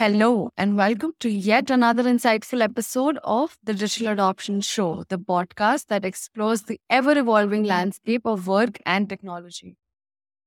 Hello, 0.00 0.48
and 0.56 0.78
welcome 0.78 1.12
to 1.20 1.28
yet 1.28 1.68
another 1.68 2.04
insightful 2.04 2.62
episode 2.62 3.18
of 3.22 3.58
the 3.62 3.74
Digital 3.74 4.08
Adoption 4.08 4.62
Show, 4.62 5.04
the 5.10 5.18
podcast 5.18 5.88
that 5.88 6.06
explores 6.06 6.62
the 6.62 6.80
ever 6.88 7.18
evolving 7.18 7.64
landscape 7.64 8.24
of 8.24 8.46
work 8.46 8.80
and 8.86 9.10
technology. 9.10 9.76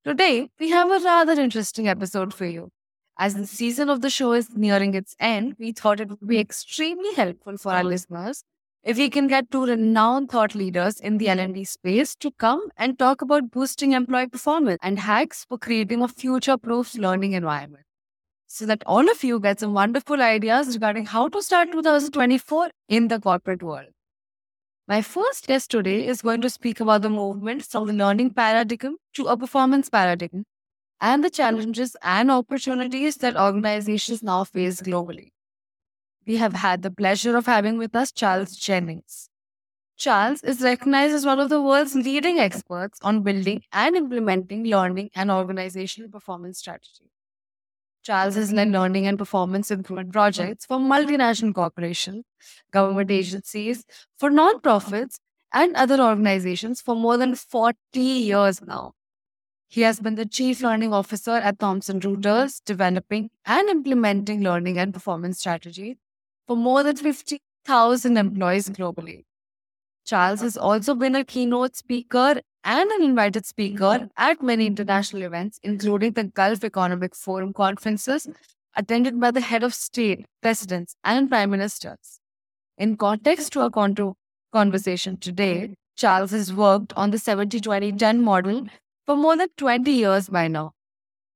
Today, 0.03 0.49
we 0.59 0.71
have 0.71 0.89
a 0.89 1.05
rather 1.05 1.39
interesting 1.39 1.87
episode 1.87 2.33
for 2.33 2.47
you. 2.47 2.71
As 3.19 3.35
the 3.35 3.45
season 3.45 3.91
of 3.91 4.01
the 4.01 4.09
show 4.09 4.33
is 4.33 4.49
nearing 4.55 4.95
its 4.95 5.15
end, 5.19 5.53
we 5.59 5.71
thought 5.71 5.99
it 5.99 6.09
would 6.09 6.27
be 6.27 6.39
extremely 6.39 7.13
helpful 7.13 7.55
for 7.59 7.73
our 7.73 7.83
listeners 7.83 8.43
if 8.83 8.97
we 8.97 9.07
can 9.07 9.27
get 9.27 9.51
two 9.51 9.67
renowned 9.67 10.31
thought 10.31 10.55
leaders 10.55 10.99
in 10.99 11.19
the 11.19 11.29
L&D 11.29 11.63
space 11.65 12.15
to 12.15 12.31
come 12.39 12.69
and 12.75 12.97
talk 12.97 13.21
about 13.21 13.51
boosting 13.51 13.91
employee 13.91 14.29
performance 14.29 14.79
and 14.81 14.97
hacks 14.97 15.45
for 15.47 15.59
creating 15.59 16.01
a 16.01 16.07
future-proof 16.07 16.95
learning 16.95 17.33
environment 17.33 17.85
so 18.53 18.67
that 18.67 18.83
all 18.85 19.09
of 19.09 19.23
you 19.23 19.39
get 19.39 19.59
some 19.59 19.73
wonderful 19.73 20.21
ideas 20.21 20.75
regarding 20.75 21.07
how 21.07 21.27
to 21.27 21.41
start 21.41 21.71
2024 21.71 22.69
in 22.87 23.07
the 23.07 23.19
corporate 23.19 23.63
world. 23.63 23.87
My 24.87 25.01
first 25.01 25.47
guest 25.47 25.71
today 25.71 26.05
is 26.05 26.21
going 26.21 26.41
to 26.41 26.51
speak 26.51 26.79
about 26.79 27.01
the 27.01 27.09
movement 27.09 27.63
from 27.63 27.87
the 27.87 27.93
learning 27.93 28.29
paradigm 28.35 28.97
to 29.15 29.25
a 29.25 29.35
performance 29.35 29.89
paradigm 29.89 30.43
and 31.01 31.23
the 31.23 31.31
challenges 31.31 31.95
and 32.03 32.29
opportunities 32.29 33.17
that 33.17 33.35
organizations 33.35 34.21
now 34.21 34.43
face 34.43 34.81
globally. 34.81 35.29
We 36.27 36.37
have 36.37 36.53
had 36.53 36.83
the 36.83 36.91
pleasure 36.91 37.35
of 37.35 37.47
having 37.47 37.79
with 37.79 37.95
us 37.95 38.11
Charles 38.11 38.55
Jennings. 38.55 39.29
Charles 39.97 40.43
is 40.43 40.61
recognized 40.61 41.15
as 41.15 41.25
one 41.25 41.39
of 41.39 41.49
the 41.49 41.61
world's 41.61 41.95
leading 41.95 42.37
experts 42.37 42.99
on 43.01 43.23
building 43.23 43.63
and 43.71 43.95
implementing 43.95 44.65
learning 44.65 45.09
and 45.15 45.31
organizational 45.31 46.11
performance 46.11 46.59
strategy. 46.59 47.09
Charles 48.03 48.35
has 48.35 48.51
led 48.51 48.69
learning 48.69 49.07
and 49.07 49.17
performance 49.17 49.71
improvement 49.71 50.11
projects 50.11 50.65
for 50.65 50.77
multinational 50.77 51.53
corporations, 51.53 52.25
government 52.71 53.09
agencies, 53.11 53.85
for 54.17 54.29
nonprofits, 54.29 55.19
and 55.53 55.75
other 55.75 55.99
organizations 56.01 56.81
for 56.81 56.95
more 56.95 57.17
than 57.17 57.35
40 57.35 57.77
years 57.93 58.61
now. 58.61 58.93
He 59.67 59.81
has 59.81 59.99
been 59.99 60.15
the 60.15 60.25
Chief 60.25 60.61
Learning 60.61 60.93
Officer 60.93 61.31
at 61.31 61.59
Thomson 61.59 61.99
Reuters, 61.99 62.61
developing 62.65 63.29
and 63.45 63.69
implementing 63.69 64.41
learning 64.43 64.77
and 64.77 64.93
performance 64.93 65.39
strategies 65.39 65.97
for 66.47 66.55
more 66.55 66.83
than 66.83 66.95
50,000 66.95 68.17
employees 68.17 68.69
globally. 68.69 69.23
Charles 70.05 70.41
has 70.41 70.57
also 70.57 70.95
been 70.95 71.15
a 71.15 71.23
keynote 71.23 71.75
speaker 71.75 72.41
and 72.63 72.89
an 72.91 73.03
invited 73.03 73.45
speaker 73.45 73.83
mm-hmm. 73.83 74.05
at 74.17 74.41
many 74.41 74.65
international 74.65 75.23
events, 75.23 75.59
including 75.63 76.13
the 76.13 76.25
Gulf 76.25 76.63
Economic 76.63 77.15
Forum 77.15 77.53
conferences 77.53 78.27
attended 78.75 79.19
by 79.19 79.31
the 79.31 79.41
head 79.41 79.63
of 79.63 79.73
state, 79.73 80.25
presidents, 80.41 80.95
and 81.03 81.29
prime 81.29 81.51
ministers. 81.51 82.19
In 82.77 82.97
context 82.97 83.53
to 83.53 83.61
our 83.61 83.69
con- 83.69 84.15
conversation 84.51 85.17
today, 85.17 85.75
Charles 85.95 86.31
has 86.31 86.53
worked 86.53 86.93
on 86.95 87.11
the 87.11 87.19
70 87.19 87.59
20 87.59 87.91
10 87.91 88.21
model 88.21 88.65
for 89.05 89.15
more 89.15 89.37
than 89.37 89.49
20 89.57 89.91
years 89.91 90.29
by 90.29 90.47
now. 90.47 90.71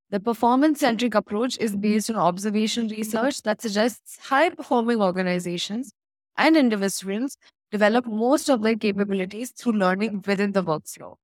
The 0.10 0.20
performance 0.20 0.80
centric 0.80 1.14
approach 1.16 1.58
is 1.60 1.76
based 1.76 2.10
on 2.10 2.16
observation 2.16 2.88
research 2.88 3.42
that 3.42 3.62
suggests 3.62 4.18
high 4.30 4.50
performing 4.50 5.02
organizations 5.02 5.92
and 6.38 6.56
individuals 6.56 7.38
develop 7.72 8.06
most 8.06 8.50
of 8.50 8.62
their 8.62 8.76
capabilities 8.76 9.52
through 9.52 9.74
learning 9.74 10.24
within 10.26 10.52
the 10.52 10.64
workflow. 10.64 11.16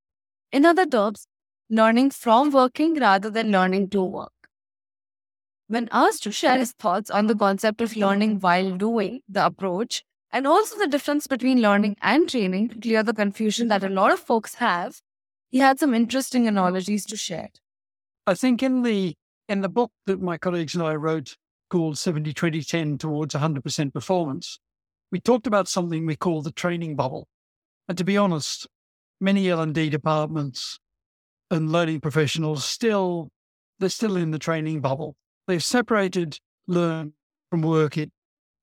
In 0.51 0.65
other 0.65 0.85
terms, 0.85 1.27
learning 1.69 2.11
from 2.11 2.51
working 2.51 2.99
rather 2.99 3.29
than 3.29 3.51
learning 3.51 3.89
to 3.89 4.03
work. 4.03 4.31
When 5.67 5.89
asked 5.91 6.23
to 6.23 6.31
share 6.31 6.57
his 6.57 6.73
thoughts 6.73 7.09
on 7.09 7.27
the 7.27 7.35
concept 7.35 7.81
of 7.81 7.95
learning 7.95 8.39
while 8.39 8.77
doing, 8.77 9.21
the 9.27 9.45
approach, 9.45 10.03
and 10.31 10.45
also 10.45 10.77
the 10.77 10.87
difference 10.87 11.27
between 11.27 11.61
learning 11.61 11.95
and 12.01 12.29
training 12.29 12.69
to 12.69 12.79
clear 12.79 13.03
the 13.03 13.13
confusion 13.13 13.69
that 13.69 13.83
a 13.83 13.89
lot 13.89 14.11
of 14.11 14.19
folks 14.19 14.55
have, 14.55 15.01
he 15.49 15.59
had 15.59 15.79
some 15.79 15.93
interesting 15.93 16.47
analogies 16.47 17.05
to 17.05 17.15
share. 17.15 17.49
I 18.25 18.33
think 18.33 18.63
in 18.63 18.81
the 18.83 19.15
in 19.47 19.61
the 19.61 19.69
book 19.69 19.91
that 20.05 20.21
my 20.21 20.37
colleagues 20.37 20.73
and 20.73 20.83
I 20.83 20.95
wrote 20.95 21.35
called 21.69 21.97
70 21.97 22.33
20 22.33 22.61
10 22.63 22.97
towards 22.97 23.35
100% 23.35 23.93
performance, 23.93 24.59
we 25.13 25.19
talked 25.19 25.45
about 25.45 25.67
something 25.67 26.07
we 26.07 26.15
call 26.15 26.41
the 26.41 26.51
training 26.51 26.95
bubble. 26.95 27.27
And 27.87 27.95
to 27.99 28.03
be 28.03 28.17
honest, 28.17 28.65
many 29.21 29.47
L&D 29.47 29.91
departments 29.91 30.79
and 31.51 31.71
learning 31.71 32.01
professionals 32.01 32.65
still, 32.65 33.29
they're 33.77 33.89
still 33.89 34.17
in 34.17 34.31
the 34.31 34.39
training 34.39 34.81
bubble. 34.81 35.15
They've 35.47 35.63
separated 35.63 36.39
learn 36.65 37.13
from 37.51 37.61
work 37.61 37.95
it, 37.95 38.09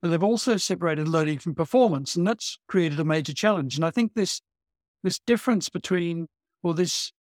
but 0.02 0.08
they've 0.08 0.24
also 0.24 0.56
separated 0.56 1.06
learning 1.06 1.38
from 1.38 1.54
performance. 1.54 2.16
And 2.16 2.26
that's 2.26 2.58
created 2.66 2.98
a 2.98 3.04
major 3.04 3.32
challenge. 3.32 3.76
And 3.76 3.84
I 3.84 3.92
think 3.92 4.14
this, 4.14 4.40
this 5.04 5.20
difference 5.20 5.68
between, 5.68 6.26
or 6.64 6.74
this 6.74 7.12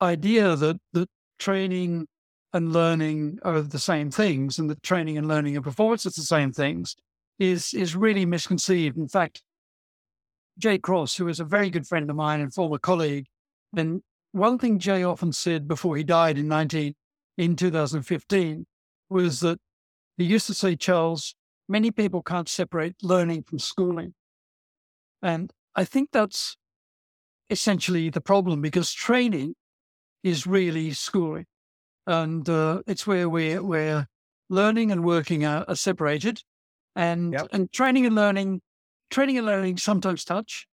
idea 0.00 0.56
that, 0.56 0.78
that 0.94 1.10
training 1.38 2.06
and 2.54 2.72
learning 2.72 3.38
are 3.42 3.60
the 3.60 3.78
same 3.78 4.10
things 4.10 4.58
and 4.58 4.70
that 4.70 4.82
training 4.82 5.18
and 5.18 5.28
learning 5.28 5.56
and 5.56 5.64
performance 5.64 6.06
are 6.06 6.10
the 6.10 6.22
same 6.22 6.52
things 6.52 6.96
is 7.38 7.74
is 7.74 7.96
really 7.96 8.26
misconceived. 8.26 8.96
In 8.96 9.08
fact, 9.08 9.42
Jay 10.58 10.78
Cross, 10.78 11.16
who 11.16 11.28
is 11.28 11.40
a 11.40 11.44
very 11.44 11.70
good 11.70 11.86
friend 11.86 12.08
of 12.10 12.16
mine 12.16 12.40
and 12.40 12.52
former 12.52 12.78
colleague, 12.78 13.26
and 13.76 14.02
one 14.32 14.58
thing 14.58 14.78
Jay 14.78 15.02
often 15.02 15.32
said 15.32 15.68
before 15.68 15.96
he 15.96 16.04
died 16.04 16.38
in 16.38 16.48
19 16.48 16.94
in 17.38 17.56
2015 17.56 18.66
was 19.08 19.40
that 19.40 19.58
he 20.16 20.24
used 20.24 20.46
to 20.46 20.54
say, 20.54 20.76
Charles, 20.76 21.34
many 21.68 21.90
people 21.90 22.22
can't 22.22 22.48
separate 22.48 22.96
learning 23.02 23.42
from 23.42 23.58
schooling. 23.58 24.14
And 25.22 25.52
I 25.74 25.84
think 25.84 26.10
that's 26.12 26.56
essentially 27.50 28.10
the 28.10 28.20
problem 28.20 28.60
because 28.60 28.92
training 28.92 29.54
is 30.22 30.46
really 30.46 30.92
schooling. 30.92 31.46
And 32.06 32.48
uh, 32.48 32.82
it's 32.86 33.06
where 33.06 33.28
we're, 33.28 33.62
where 33.62 34.08
learning 34.48 34.90
and 34.90 35.04
working 35.04 35.44
are, 35.44 35.64
are 35.68 35.76
separated 35.76 36.42
and 36.94 37.32
yep. 37.32 37.48
and 37.52 37.72
training 37.72 38.06
and 38.06 38.14
learning, 38.14 38.60
training 39.10 39.38
and 39.38 39.46
learning 39.46 39.78
sometimes 39.78 40.24
touch, 40.24 40.66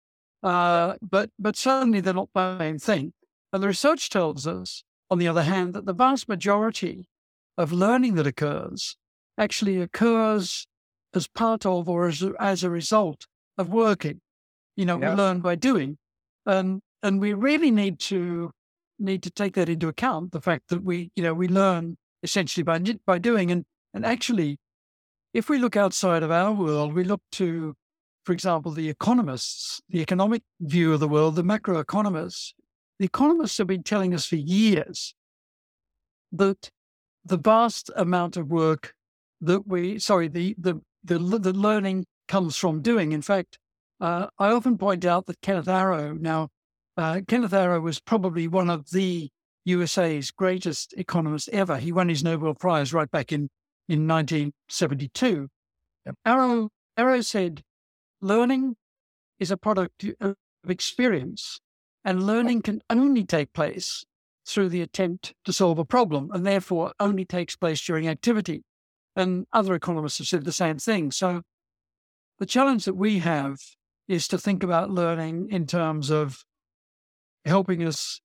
uh, 0.43 0.95
but 1.01 1.29
but 1.39 1.55
certainly 1.55 2.01
they're 2.01 2.13
not 2.13 2.29
the 2.33 2.57
same 2.59 2.79
thing. 2.79 3.13
And 3.53 3.63
the 3.63 3.67
research 3.67 4.09
tells 4.09 4.45
us, 4.45 4.83
on 5.09 5.19
the 5.19 5.27
other 5.27 5.43
hand, 5.43 5.73
that 5.73 5.85
the 5.85 5.93
vast 5.93 6.27
majority 6.27 7.07
of 7.57 7.71
learning 7.71 8.15
that 8.15 8.27
occurs 8.27 8.97
actually 9.37 9.81
occurs 9.81 10.67
as 11.13 11.27
part 11.27 11.65
of 11.65 11.87
or 11.89 12.07
as, 12.07 12.23
as 12.39 12.63
a 12.63 12.69
result 12.69 13.25
of 13.57 13.69
working. 13.69 14.21
You 14.75 14.85
know, 14.85 14.97
we 14.97 15.07
learn 15.07 15.39
by 15.39 15.55
doing, 15.55 15.97
and 16.45 16.81
and 17.01 17.19
we 17.19 17.33
really 17.33 17.71
need 17.71 17.99
to 17.99 18.51
need 18.99 19.23
to 19.23 19.31
take 19.31 19.53
that 19.55 19.69
into 19.69 19.87
account. 19.87 20.31
The 20.31 20.41
fact 20.41 20.69
that 20.69 20.83
we 20.83 21.11
you 21.15 21.23
know 21.23 21.33
we 21.33 21.47
learn 21.47 21.97
essentially 22.21 22.63
by 22.63 22.79
by 23.05 23.17
doing, 23.17 23.49
and 23.49 23.65
and 23.93 24.05
actually 24.05 24.59
if 25.37 25.49
we 25.49 25.59
look 25.59 25.77
outside 25.77 26.23
of 26.23 26.31
our 26.31 26.51
world, 26.51 26.95
we 26.95 27.03
look 27.03 27.21
to, 27.31 27.75
for 28.25 28.33
example, 28.33 28.71
the 28.71 28.89
economists, 28.89 29.79
the 29.87 30.01
economic 30.01 30.41
view 30.59 30.91
of 30.91 30.99
the 30.99 31.07
world, 31.07 31.35
the 31.35 31.43
macroeconomists. 31.43 32.53
The 32.97 33.05
economists 33.05 33.59
have 33.59 33.67
been 33.67 33.83
telling 33.83 34.15
us 34.15 34.25
for 34.25 34.37
years 34.37 35.13
that 36.31 36.71
the 37.23 37.37
vast 37.37 37.91
amount 37.95 38.35
of 38.35 38.47
work 38.47 38.95
that 39.41 39.67
we, 39.67 39.99
sorry, 39.99 40.27
the, 40.27 40.55
the, 40.57 40.81
the, 41.03 41.19
the 41.19 41.53
learning 41.53 42.07
comes 42.27 42.57
from 42.57 42.81
doing. 42.81 43.11
In 43.11 43.21
fact, 43.21 43.59
uh, 44.01 44.25
I 44.39 44.49
often 44.49 44.79
point 44.79 45.05
out 45.05 45.27
that 45.27 45.41
Kenneth 45.41 45.67
Arrow, 45.67 46.15
now, 46.15 46.49
uh, 46.97 47.21
Kenneth 47.27 47.53
Arrow 47.53 47.79
was 47.79 47.99
probably 47.99 48.47
one 48.47 48.71
of 48.71 48.89
the 48.89 49.29
USA's 49.65 50.31
greatest 50.31 50.95
economists 50.97 51.49
ever. 51.53 51.77
He 51.77 51.91
won 51.91 52.09
his 52.09 52.23
Nobel 52.23 52.55
Prize 52.55 52.91
right 52.91 53.11
back 53.11 53.31
in 53.31 53.51
in 53.87 54.07
1972. 54.07 55.47
Arrow, 56.25 56.69
Arrow 56.97 57.21
said, 57.21 57.63
learning 58.21 58.75
is 59.39 59.51
a 59.51 59.57
product 59.57 60.05
of 60.19 60.35
experience, 60.67 61.59
and 62.03 62.25
learning 62.25 62.61
can 62.61 62.81
only 62.89 63.23
take 63.23 63.53
place 63.53 64.05
through 64.47 64.69
the 64.69 64.81
attempt 64.81 65.33
to 65.43 65.51
solve 65.51 65.77
a 65.77 65.85
problem, 65.85 66.29
and 66.33 66.45
therefore 66.45 66.93
only 66.99 67.25
takes 67.25 67.55
place 67.55 67.81
during 67.85 68.07
activity. 68.07 68.63
And 69.15 69.45
other 69.51 69.73
economists 69.73 70.19
have 70.19 70.27
said 70.27 70.45
the 70.45 70.51
same 70.51 70.77
thing. 70.77 71.11
So 71.11 71.41
the 72.39 72.45
challenge 72.45 72.85
that 72.85 72.95
we 72.95 73.19
have 73.19 73.57
is 74.07 74.27
to 74.29 74.37
think 74.37 74.63
about 74.63 74.89
learning 74.89 75.49
in 75.49 75.65
terms 75.65 76.09
of 76.09 76.43
helping 77.45 77.83
us 77.83 78.21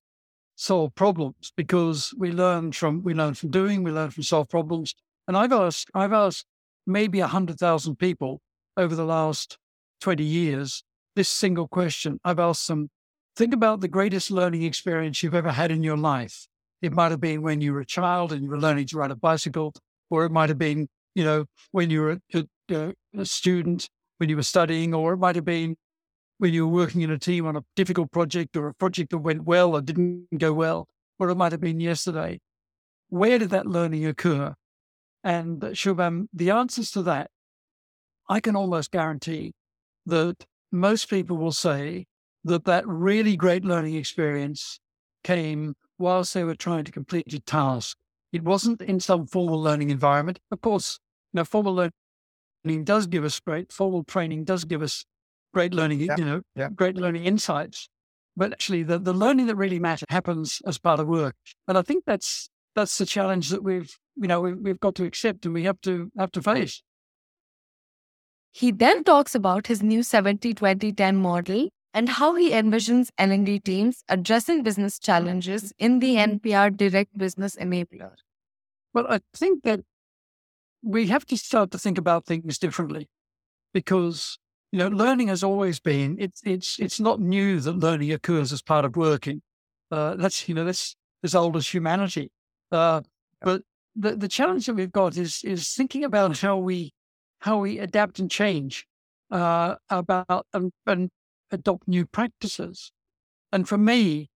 solve 0.55 0.95
problems 0.95 1.53
because 1.57 2.15
we 2.17 2.31
learn 2.31 2.73
from 2.73 3.03
we 3.03 3.15
learn 3.15 3.35
from 3.35 3.51
doing, 3.51 3.83
we 3.83 3.91
learn 3.91 4.11
from 4.11 4.23
solve 4.23 4.49
problems, 4.49 4.95
and 5.29 5.37
I've 5.37 5.53
asked, 5.53 5.91
I've 5.95 6.13
asked 6.13 6.47
maybe 6.87 7.21
100,000 7.21 7.97
people 7.97 8.41
over 8.77 8.95
the 8.95 9.05
last 9.05 9.59
20 10.01 10.25
years 10.25 10.83
this 11.15 11.29
single 11.29 11.69
question. 11.69 12.19
I've 12.25 12.39
asked 12.39 12.67
them, 12.69 12.89
think 13.37 13.55
about 13.55 13.81
the 13.81 13.89
greatest 13.89 14.31
learning 14.31 14.63
experience 14.63 15.23
you've 15.23 15.35
ever 15.35 15.53
had 15.53 15.71
in 15.71 15.83
your 15.83 15.97
life. 15.97 16.47
It 16.81 16.93
might 16.93 17.11
have 17.11 17.21
been 17.21 17.43
when 17.43 17.61
you 17.61 17.73
were 17.73 17.81
a 17.81 17.87
child 17.87 18.33
and 18.33 18.43
you 18.43 18.51
were 18.51 18.59
learning 18.59 18.87
to 18.89 18.97
ride 18.97 19.11
a 19.11 19.17
bicycle, 19.17 19.73
or 20.11 20.25
it 20.25 20.33
might 20.33 20.49
have 20.49 20.59
been 20.59 20.89
you 21.15 21.25
know, 21.25 21.47
when 21.73 21.91
you 21.91 22.01
were 22.01 22.19
a, 22.35 22.45
a, 22.71 22.95
a 23.19 23.25
student, 23.25 23.89
when 24.19 24.29
you 24.29 24.37
were 24.37 24.43
studying, 24.43 24.95
or 24.95 25.15
it 25.15 25.19
might 25.19 25.37
have 25.37 25.45
been 25.45 25.77
when 26.39 26.53
you 26.53 26.67
were 26.67 26.73
working 26.73 27.03
in 27.03 27.11
a 27.11 27.19
team 27.19 27.47
on 27.47 27.57
a 27.57 27.65
difficult 27.77 28.11
project 28.11 28.57
or 28.57 28.69
a 28.69 28.75
project 28.75 29.11
that 29.11 29.19
went 29.19 29.45
well 29.45 29.75
or 29.75 29.81
didn't 29.81 30.27
go 30.39 30.53
well, 30.53 30.89
or 31.19 31.29
it 31.29 31.37
might 31.37 31.53
have 31.53 31.61
been 31.61 31.81
yesterday. 31.81 32.41
Where 33.09 33.39
did 33.39 33.51
that 33.51 33.67
learning 33.67 34.07
occur? 34.07 34.55
And 35.25 35.63
uh, 35.63 35.69
Shubham, 35.69 36.27
the 36.33 36.51
answers 36.51 36.91
to 36.93 37.03
that, 37.03 37.31
I 38.29 38.41
can 38.41 38.57
almost 38.57 38.91
guarantee 38.91 39.53
that 40.07 40.45
most 40.71 41.09
people 41.09 41.37
will 41.37 41.53
say 41.53 42.07
that 42.45 42.65
that 42.65 42.87
really 42.87 43.37
great 43.37 43.65
learning 43.65 43.95
experience 43.95 44.81
came 45.23 45.75
whilst 45.99 46.35
they 46.35 46.45
were 46.45 46.55
trying 46.55 46.85
to 46.85 46.93
complete 46.93 47.33
a 47.33 47.41
task. 47.41 47.97
It 48.33 48.43
wasn't 48.43 48.81
in 48.81 48.99
some 48.99 49.27
formal 49.27 49.61
learning 49.61 49.91
environment. 49.91 50.41
Of 50.51 50.61
course, 50.61 50.99
you 51.33 51.39
know, 51.39 51.45
formal 51.45 51.75
learning 52.65 52.85
does 52.85 53.07
give 53.07 53.25
us 53.25 53.39
great, 53.39 53.73
formal 53.73 54.05
training 54.05 54.45
does 54.45 54.65
give 54.65 54.83
us 54.83 55.05
great 55.53 55.75
learning, 55.75 56.01
yeah. 56.01 56.17
you 56.17 56.25
know, 56.25 56.43
yeah. 56.57 56.69
great 56.75 56.97
learning 56.97 57.25
insights. 57.25 57.89
But 58.37 58.53
actually, 58.53 58.83
the, 58.83 58.99
the 58.99 59.13
learning 59.13 59.47
that 59.47 59.57
really 59.57 59.79
matters 59.79 60.07
happens 60.09 60.63
as 60.67 60.79
part 60.79 60.99
of 60.99 61.07
work. 61.07 61.35
And 61.69 61.77
I 61.77 61.83
think 61.83 62.05
that's 62.07 62.49
that's 62.75 62.99
the 62.99 63.07
challenge 63.07 63.51
that 63.51 63.63
we've 63.63 63.97
you 64.17 64.29
know 64.29 64.41
we've, 64.41 64.59
we've 64.59 64.81
got 64.81 64.95
to 64.97 65.05
accept 65.05 65.45
and 65.45 65.55
we 65.55 65.65
have 65.65 65.81
to 65.83 66.11
have 66.19 66.33
to 66.33 66.43
face. 66.43 66.83
He 68.53 68.71
then 68.71 69.03
talks 69.03 69.35
about 69.35 69.67
his 69.67 69.83
new 69.83 70.03
70 70.03 70.55
20 70.55 70.93
10 70.93 71.17
model 71.17 71.69
and 71.95 72.09
how 72.09 72.35
he 72.35 72.51
envisions 72.51 73.09
L&D 73.19 73.61
teams 73.61 74.03
addressing 74.09 74.63
business 74.63 74.99
challenges 74.99 75.73
in 75.79 75.99
the 75.99 76.17
NPR 76.17 76.75
Direct 76.77 77.17
Business 77.17 77.57
Enabler. 77.57 78.13
Well, 78.95 79.07
I 79.09 79.21
think 79.35 79.63
that 79.65 79.81
we 80.83 81.07
have 81.09 81.25
to 81.27 81.37
start 81.37 81.71
to 81.71 81.79
think 81.79 81.99
about 81.99 82.27
things 82.27 82.59
differently 82.59 83.09
because 83.73 84.39
you 84.73 84.79
know, 84.79 84.89
learning 84.89 85.29
has 85.29 85.45
always 85.45 85.79
been. 85.81 86.17
It's 86.19 86.41
it's 86.45 86.79
it's 86.81 86.99
not 86.99 87.21
new 87.21 87.61
that 87.61 87.77
learning 87.77 88.11
occurs 88.11 88.53
as 88.53 88.63
part 88.63 88.87
of 88.87 88.97
working. 88.97 89.43
Uh, 89.91 90.15
that's 90.15 90.49
you 90.49 90.55
know 90.55 90.65
that's 90.65 90.97
as 91.23 91.35
old 91.35 91.57
as 91.57 91.69
humanity. 91.69 92.31
Uh, 92.73 93.03
but 93.41 93.63
the 93.95 94.17
the 94.17 94.29
challenge 94.29 94.67
that 94.67 94.75
we've 94.75 94.93
got 94.93 95.17
is 95.17 95.43
is 95.45 95.71
thinking 95.75 96.05
about 96.05 96.39
how 96.39 96.57
we 96.57 96.93
how 97.41 97.59
we 97.59 97.79
adapt 97.79 98.19
and 98.19 98.31
change 98.31 98.87
uh, 99.31 99.77
about 99.91 100.47
and, 100.53 100.73
and 100.87 101.11
adopt 101.51 101.89
new 101.89 102.07
practices. 102.07 102.93
And 103.53 103.69
for 103.69 103.77
me, 103.77 104.31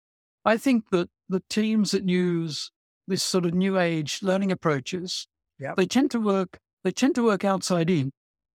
I 0.45 0.57
think 0.57 0.91
that 0.91 1.09
the 1.29 1.43
teams 1.49 1.93
that 1.93 2.09
use 2.09 2.71
this 3.09 3.23
sort 3.23 3.47
of 3.47 3.55
new 3.55 3.79
age 3.79 4.21
learning 4.23 4.53
approaches, 4.53 5.29
yep. 5.59 5.77
they 5.77 5.87
tend 5.87 6.11
to 6.11 6.21
work 6.21 6.59
they 6.85 6.91
tend 6.93 7.15
to 7.17 7.25
work 7.25 7.45
outside 7.45 7.91
in. 7.91 8.13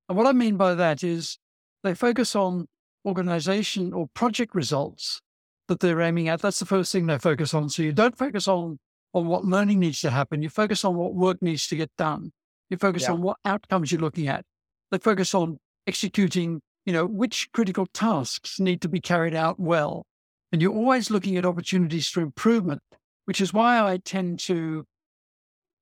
And 0.07 0.17
what 0.17 0.27
I 0.27 0.31
mean 0.31 0.57
by 0.57 0.75
that 0.75 1.03
is 1.03 1.37
they 1.83 1.93
focus 1.93 2.35
on 2.35 2.67
organization 3.05 3.93
or 3.93 4.07
project 4.13 4.53
results 4.53 5.21
that 5.67 5.79
they're 5.79 6.01
aiming 6.01 6.27
at. 6.27 6.41
That's 6.41 6.59
the 6.59 6.65
first 6.65 6.91
thing 6.91 7.07
they 7.07 7.17
focus 7.17 7.53
on. 7.53 7.69
So 7.69 7.81
you 7.81 7.91
don't 7.91 8.17
focus 8.17 8.47
on, 8.47 8.79
on 9.13 9.27
what 9.27 9.45
learning 9.45 9.79
needs 9.79 10.01
to 10.01 10.09
happen. 10.09 10.41
You 10.41 10.49
focus 10.49 10.85
on 10.85 10.95
what 10.95 11.13
work 11.13 11.41
needs 11.41 11.67
to 11.67 11.75
get 11.75 11.91
done. 11.97 12.31
You 12.69 12.77
focus 12.77 13.03
yeah. 13.03 13.11
on 13.11 13.21
what 13.21 13.37
outcomes 13.45 13.91
you're 13.91 14.01
looking 14.01 14.27
at. 14.27 14.45
They 14.91 14.97
focus 14.97 15.33
on 15.33 15.57
executing, 15.87 16.61
you 16.85 16.93
know, 16.93 17.05
which 17.05 17.49
critical 17.51 17.85
tasks 17.85 18.59
need 18.59 18.81
to 18.81 18.89
be 18.89 19.01
carried 19.01 19.35
out 19.35 19.59
well. 19.59 20.05
And 20.51 20.61
you're 20.61 20.73
always 20.73 21.09
looking 21.09 21.37
at 21.37 21.45
opportunities 21.45 22.07
for 22.07 22.21
improvement, 22.21 22.81
which 23.25 23.41
is 23.41 23.53
why 23.53 23.79
I 23.81 23.97
tend 23.97 24.39
to 24.41 24.85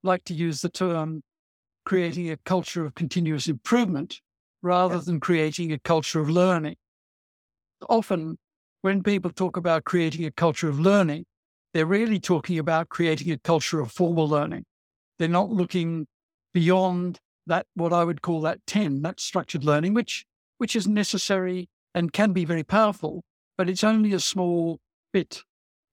like 0.03 0.23
to 0.25 0.33
use 0.33 0.61
the 0.61 0.69
term 0.69 1.21
creating 1.85 2.29
a 2.29 2.37
culture 2.37 2.85
of 2.85 2.95
continuous 2.95 3.47
improvement 3.47 4.21
rather 4.61 4.95
yes. 4.95 5.05
than 5.05 5.19
creating 5.19 5.71
a 5.71 5.79
culture 5.79 6.19
of 6.19 6.29
learning. 6.29 6.75
Often, 7.87 8.37
when 8.81 9.03
people 9.03 9.31
talk 9.31 9.57
about 9.57 9.85
creating 9.85 10.25
a 10.25 10.31
culture 10.31 10.69
of 10.69 10.79
learning, 10.79 11.25
they're 11.73 11.85
really 11.85 12.19
talking 12.19 12.57
about 12.57 12.89
creating 12.89 13.31
a 13.31 13.37
culture 13.37 13.79
of 13.79 13.91
formal 13.91 14.27
learning. 14.27 14.65
They're 15.17 15.27
not 15.27 15.49
looking 15.49 16.07
beyond 16.53 17.19
that, 17.45 17.65
what 17.75 17.93
I 17.93 18.03
would 18.03 18.21
call 18.21 18.41
that 18.41 18.59
10, 18.67 19.01
that 19.01 19.19
structured 19.19 19.63
learning, 19.63 19.93
which, 19.93 20.25
which 20.57 20.75
is 20.75 20.87
necessary 20.87 21.69
and 21.93 22.13
can 22.13 22.33
be 22.33 22.45
very 22.45 22.63
powerful, 22.63 23.23
but 23.57 23.69
it's 23.69 23.83
only 23.83 24.13
a 24.13 24.19
small 24.19 24.79
bit 25.11 25.43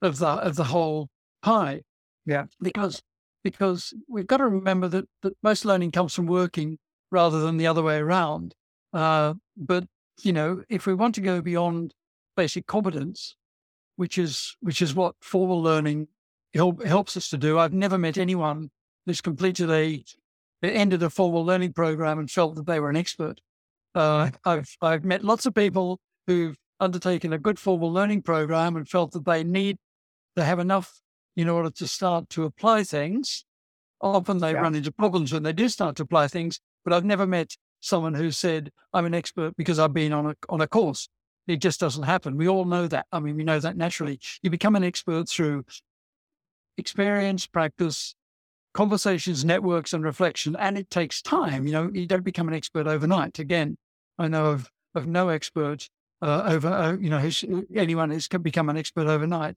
of 0.02 0.18
the, 0.18 0.26
of 0.26 0.56
the 0.56 0.64
whole 0.64 1.08
pie. 1.42 1.82
Yeah. 2.24 2.46
Because, 2.60 3.02
because 3.42 3.94
we've 4.08 4.26
got 4.26 4.38
to 4.38 4.46
remember 4.46 4.88
that, 4.88 5.06
that 5.22 5.34
most 5.42 5.64
learning 5.64 5.92
comes 5.92 6.14
from 6.14 6.26
working 6.26 6.78
rather 7.10 7.40
than 7.40 7.56
the 7.56 7.66
other 7.66 7.82
way 7.82 7.98
around. 7.98 8.54
Uh, 8.92 9.34
but 9.56 9.84
you 10.22 10.32
know, 10.32 10.62
if 10.68 10.86
we 10.86 10.94
want 10.94 11.14
to 11.14 11.20
go 11.20 11.40
beyond 11.40 11.94
basic 12.36 12.66
competence, 12.66 13.36
which 13.96 14.18
is 14.18 14.56
which 14.60 14.80
is 14.80 14.94
what 14.94 15.14
formal 15.20 15.62
learning 15.62 16.08
help, 16.54 16.84
helps 16.84 17.16
us 17.16 17.28
to 17.30 17.38
do, 17.38 17.58
I've 17.58 17.72
never 17.72 17.98
met 17.98 18.18
anyone 18.18 18.70
who's 19.04 19.20
completed 19.20 19.70
a 19.70 20.04
ended 20.62 21.02
a 21.02 21.10
formal 21.10 21.44
learning 21.44 21.72
program 21.72 22.18
and 22.18 22.30
felt 22.30 22.56
that 22.56 22.66
they 22.66 22.80
were 22.80 22.90
an 22.90 22.96
expert. 22.96 23.40
Uh, 23.94 24.30
I've 24.44 24.76
I've 24.80 25.04
met 25.04 25.24
lots 25.24 25.46
of 25.46 25.54
people 25.54 26.00
who've 26.26 26.56
undertaken 26.80 27.32
a 27.32 27.38
good 27.38 27.58
formal 27.58 27.92
learning 27.92 28.22
program 28.22 28.76
and 28.76 28.88
felt 28.88 29.12
that 29.12 29.24
they 29.24 29.44
need 29.44 29.78
to 30.36 30.44
have 30.44 30.58
enough 30.58 31.00
in 31.36 31.48
order 31.48 31.70
to 31.70 31.86
start 31.86 32.28
to 32.30 32.44
apply 32.44 32.84
things. 32.84 33.44
Often 34.00 34.38
they 34.38 34.52
yeah. 34.52 34.60
run 34.60 34.74
into 34.74 34.92
problems 34.92 35.32
when 35.32 35.42
they 35.42 35.52
do 35.52 35.68
start 35.68 35.96
to 35.96 36.02
apply 36.02 36.28
things, 36.28 36.60
but 36.84 36.92
I've 36.92 37.04
never 37.04 37.26
met 37.26 37.56
someone 37.80 38.14
who 38.14 38.30
said, 38.30 38.70
I'm 38.92 39.06
an 39.06 39.14
expert 39.14 39.56
because 39.56 39.78
I've 39.78 39.94
been 39.94 40.12
on 40.12 40.26
a, 40.26 40.34
on 40.48 40.60
a 40.60 40.66
course. 40.66 41.08
It 41.46 41.56
just 41.56 41.80
doesn't 41.80 42.02
happen. 42.02 42.36
We 42.36 42.48
all 42.48 42.64
know 42.64 42.88
that. 42.88 43.06
I 43.12 43.20
mean, 43.20 43.36
we 43.36 43.44
know 43.44 43.60
that 43.60 43.76
naturally. 43.76 44.18
You 44.42 44.50
become 44.50 44.76
an 44.76 44.84
expert 44.84 45.28
through 45.28 45.64
experience, 46.76 47.46
practice, 47.46 48.14
conversations, 48.74 49.44
networks, 49.44 49.92
and 49.92 50.04
reflection. 50.04 50.56
And 50.56 50.76
it 50.76 50.90
takes 50.90 51.22
time. 51.22 51.66
You 51.66 51.72
know, 51.72 51.90
you 51.92 52.06
don't 52.06 52.24
become 52.24 52.48
an 52.48 52.54
expert 52.54 52.86
overnight. 52.86 53.38
Again, 53.38 53.76
I 54.18 54.28
know 54.28 54.46
of, 54.46 54.70
of 54.94 55.06
no 55.06 55.28
expert 55.28 55.88
uh, 56.20 56.42
over, 56.46 56.68
uh, 56.68 56.96
you 56.96 57.10
know, 57.10 57.18
who's, 57.18 57.44
anyone 57.74 58.10
who's 58.10 58.28
become 58.28 58.68
an 58.68 58.76
expert 58.76 59.06
overnight. 59.06 59.54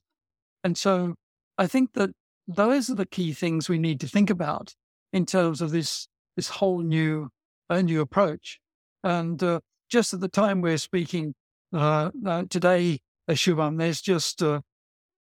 And 0.63 0.77
so 0.77 1.15
I 1.57 1.67
think 1.67 1.93
that 1.93 2.11
those 2.47 2.89
are 2.89 2.95
the 2.95 3.05
key 3.05 3.33
things 3.33 3.67
we 3.69 3.79
need 3.79 3.99
to 4.01 4.07
think 4.07 4.29
about 4.29 4.75
in 5.11 5.25
terms 5.25 5.61
of 5.61 5.71
this 5.71 6.07
this 6.35 6.49
whole 6.49 6.79
new, 6.79 7.29
a 7.69 7.83
new 7.83 7.99
approach. 7.99 8.59
And 9.03 9.41
uh, 9.43 9.59
just 9.89 10.13
at 10.13 10.21
the 10.21 10.29
time 10.29 10.61
we're 10.61 10.77
speaking 10.77 11.33
uh, 11.73 12.11
uh, 12.25 12.43
today, 12.49 12.99
uh, 13.27 13.33
Shubham, 13.33 13.77
there's 13.77 14.01
just 14.01 14.41
uh, 14.41 14.61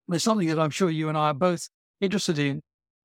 there's 0.09 0.23
something 0.23 0.49
that 0.49 0.59
I'm 0.59 0.71
sure 0.71 0.91
you 0.91 1.09
and 1.09 1.17
I 1.17 1.29
are 1.29 1.35
both 1.35 1.69
interested 2.01 2.39
in. 2.39 2.63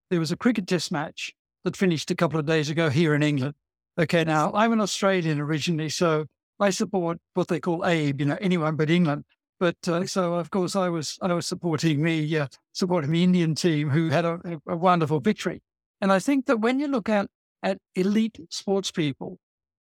There 0.09 0.19
was 0.19 0.31
a 0.31 0.37
cricket 0.37 0.67
test 0.67 0.91
match 0.91 1.33
that 1.63 1.77
finished 1.77 2.11
a 2.11 2.15
couple 2.15 2.39
of 2.39 2.45
days 2.45 2.69
ago 2.69 2.89
here 2.89 3.15
in 3.15 3.23
England. 3.23 3.55
Okay, 3.99 4.23
now 4.23 4.51
I'm 4.53 4.73
an 4.73 4.81
Australian 4.81 5.39
originally, 5.39 5.89
so 5.89 6.25
I 6.59 6.69
support 6.69 7.19
what 7.33 7.47
they 7.47 7.59
call 7.59 7.85
ABE, 7.85 8.19
you 8.19 8.25
know, 8.25 8.37
anyone 8.41 8.75
but 8.75 8.89
England. 8.89 9.25
But 9.59 9.77
uh, 9.87 10.05
so, 10.07 10.33
of 10.33 10.49
course, 10.49 10.75
I 10.75 10.89
was 10.89 11.17
I 11.21 11.33
was 11.33 11.45
supporting 11.45 12.03
the 12.03 12.39
uh, 12.39 12.47
supporting 12.73 13.11
the 13.11 13.23
Indian 13.23 13.55
team 13.55 13.89
who 13.89 14.09
had 14.09 14.25
a, 14.25 14.39
a, 14.67 14.75
wonderful 14.75 15.19
victory. 15.19 15.61
And 16.01 16.11
I 16.11 16.19
think 16.19 16.47
that 16.47 16.57
when 16.57 16.79
you 16.79 16.87
look 16.87 17.09
at 17.09 17.29
at 17.61 17.77
elite 17.95 18.39
sports 18.49 18.89
people, 18.89 19.37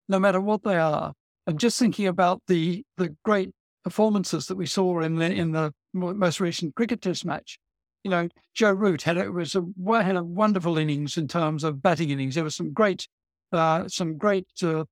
no 0.09 0.19
matter 0.19 0.41
what 0.41 0.63
they 0.63 0.77
are. 0.77 1.15
And 1.47 1.59
just 1.59 1.79
thinking 1.79 2.07
about 2.07 2.43
the 2.49 2.85
the 2.97 3.15
great 3.25 3.51
performances 3.83 4.47
that 4.47 4.57
we 4.57 4.67
saw 4.67 5.01
in 5.01 5.17
the 5.17 5.31
in 5.31 5.53
the 5.53 5.73
most 5.93 6.41
recent 6.41 6.75
cricket 6.75 7.03
test 7.03 7.25
match. 7.25 7.59
You 8.03 8.11
know, 8.11 8.29
Joe 8.55 8.73
Root 8.73 9.03
had 9.03 9.17
it 9.17 9.33
was 9.33 9.55
a 9.55 9.65
had 10.03 10.17
a 10.17 10.25
wonderful 10.25 10.79
innings 10.79 11.17
in 11.17 11.29
terms 11.29 11.65
of 11.65 11.83
batting 11.83 12.11
innings. 12.11 12.35
There 12.35 12.45
was 12.45 12.57
some 12.57 12.73
great 12.73 13.07
uh, 13.53 13.89
some 13.89 14.17
great 14.17 14.49
uh, 14.63 14.85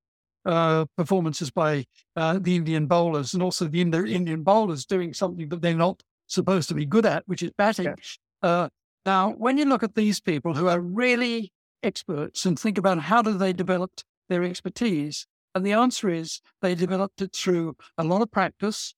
uh, 0.45 0.85
performances 0.97 1.51
by 1.51 1.85
uh, 2.17 2.39
the 2.41 2.57
Indian 2.57 2.87
bowlers, 2.87 3.35
and 3.35 3.43
also 3.43 3.67
the 3.67 3.81
Indian 3.81 4.43
bowlers 4.43 4.85
doing 4.85 5.15
something 5.15 5.49
that 5.49 5.63
they're 5.63 5.75
not 5.75 6.03
supposed 6.27 6.69
to 6.69 6.75
be 6.75 6.87
good 6.87 7.07
at, 7.07 7.23
which 7.27 7.43
is 7.43 7.51
batting. 7.57 7.95
Uh, 8.43 8.69
now, 9.05 9.31
when 9.31 9.59
you 9.59 9.65
look 9.65 9.83
at 9.83 9.95
these 9.95 10.21
people 10.21 10.55
who 10.55 10.69
are 10.69 10.81
really 10.81 11.53
experts 11.83 12.47
and 12.47 12.59
think 12.59 12.79
about 12.79 12.99
how 12.99 13.23
do 13.23 13.37
they 13.37 13.53
develop 13.53 13.91
their 14.29 14.45
expertise. 14.45 15.27
And 15.55 15.67
the 15.67 15.73
answer 15.73 16.09
is 16.09 16.41
they 16.61 16.75
developed 16.75 17.21
it 17.21 17.35
through 17.35 17.77
a 17.99 18.05
lot 18.05 18.23
of 18.23 18.31
practice, 18.31 18.95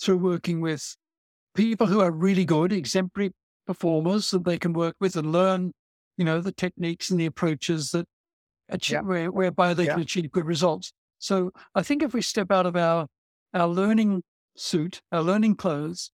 through 0.00 0.18
working 0.18 0.60
with 0.60 0.96
people 1.54 1.86
who 1.86 2.00
are 2.00 2.10
really 2.10 2.44
good, 2.44 2.72
exemplary 2.72 3.32
performers 3.66 4.30
that 4.30 4.44
they 4.44 4.58
can 4.58 4.72
work 4.72 4.96
with 5.00 5.16
and 5.16 5.32
learn, 5.32 5.72
you 6.16 6.24
know, 6.24 6.40
the 6.40 6.52
techniques 6.52 7.10
and 7.10 7.20
the 7.20 7.26
approaches 7.26 7.90
that 7.90 8.06
achieve, 8.68 9.02
yeah. 9.10 9.26
whereby 9.28 9.74
they 9.74 9.84
yeah. 9.84 9.92
can 9.92 10.02
achieve 10.02 10.30
good 10.30 10.46
results. 10.46 10.92
So 11.18 11.50
I 11.74 11.82
think 11.82 12.02
if 12.02 12.14
we 12.14 12.22
step 12.22 12.50
out 12.50 12.66
of 12.66 12.76
our 12.76 13.06
our 13.54 13.68
learning 13.68 14.22
suit, 14.56 15.00
our 15.10 15.22
learning 15.22 15.56
clothes, 15.56 16.10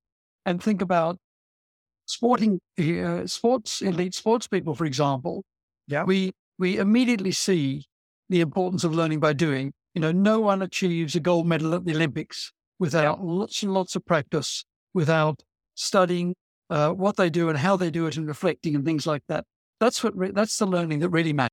and 0.47 0.63
think 0.63 0.81
about 0.81 1.19
sporting 2.07 2.61
uh, 2.79 3.27
sports 3.27 3.83
elite 3.83 4.15
sports 4.15 4.47
people, 4.47 4.75
for 4.75 4.87
example, 4.87 5.45
yeah. 5.87 6.05
we 6.05 6.33
we 6.59 6.79
immediately 6.79 7.33
see 7.33 7.85
the 8.29 8.41
importance 8.41 8.85
of 8.85 8.95
learning 8.95 9.21
by 9.21 9.33
doing. 9.33 9.73
You 9.95 10.01
know, 10.01 10.13
no 10.13 10.41
one 10.41 10.61
achieves 10.63 11.15
a 11.15 11.21
gold 11.21 11.47
medal 11.47 11.75
at 11.75 11.85
the 11.85 11.95
Olympics 11.95 12.53
without 12.79 13.25
lots 13.25 13.63
and 13.63 13.73
lots 13.73 13.95
of 13.95 14.05
practice, 14.05 14.65
without 14.93 15.43
studying 15.75 16.35
uh, 16.69 16.91
what 16.91 17.17
they 17.17 17.31
do 17.31 17.49
and 17.49 17.59
how 17.59 17.77
they 17.77 17.91
do 17.91 18.07
it 18.07 18.17
and 18.17 18.27
reflecting 18.27 18.75
and 18.75 18.85
things 18.85 19.07
like 19.07 19.23
that. 19.29 19.45
That's 19.79 20.03
what 20.03 20.17
re- 20.17 20.33
that's 20.33 20.59
the 20.59 20.67
learning 20.67 20.99
that 21.01 21.11
really 21.11 21.33
matters. 21.33 21.51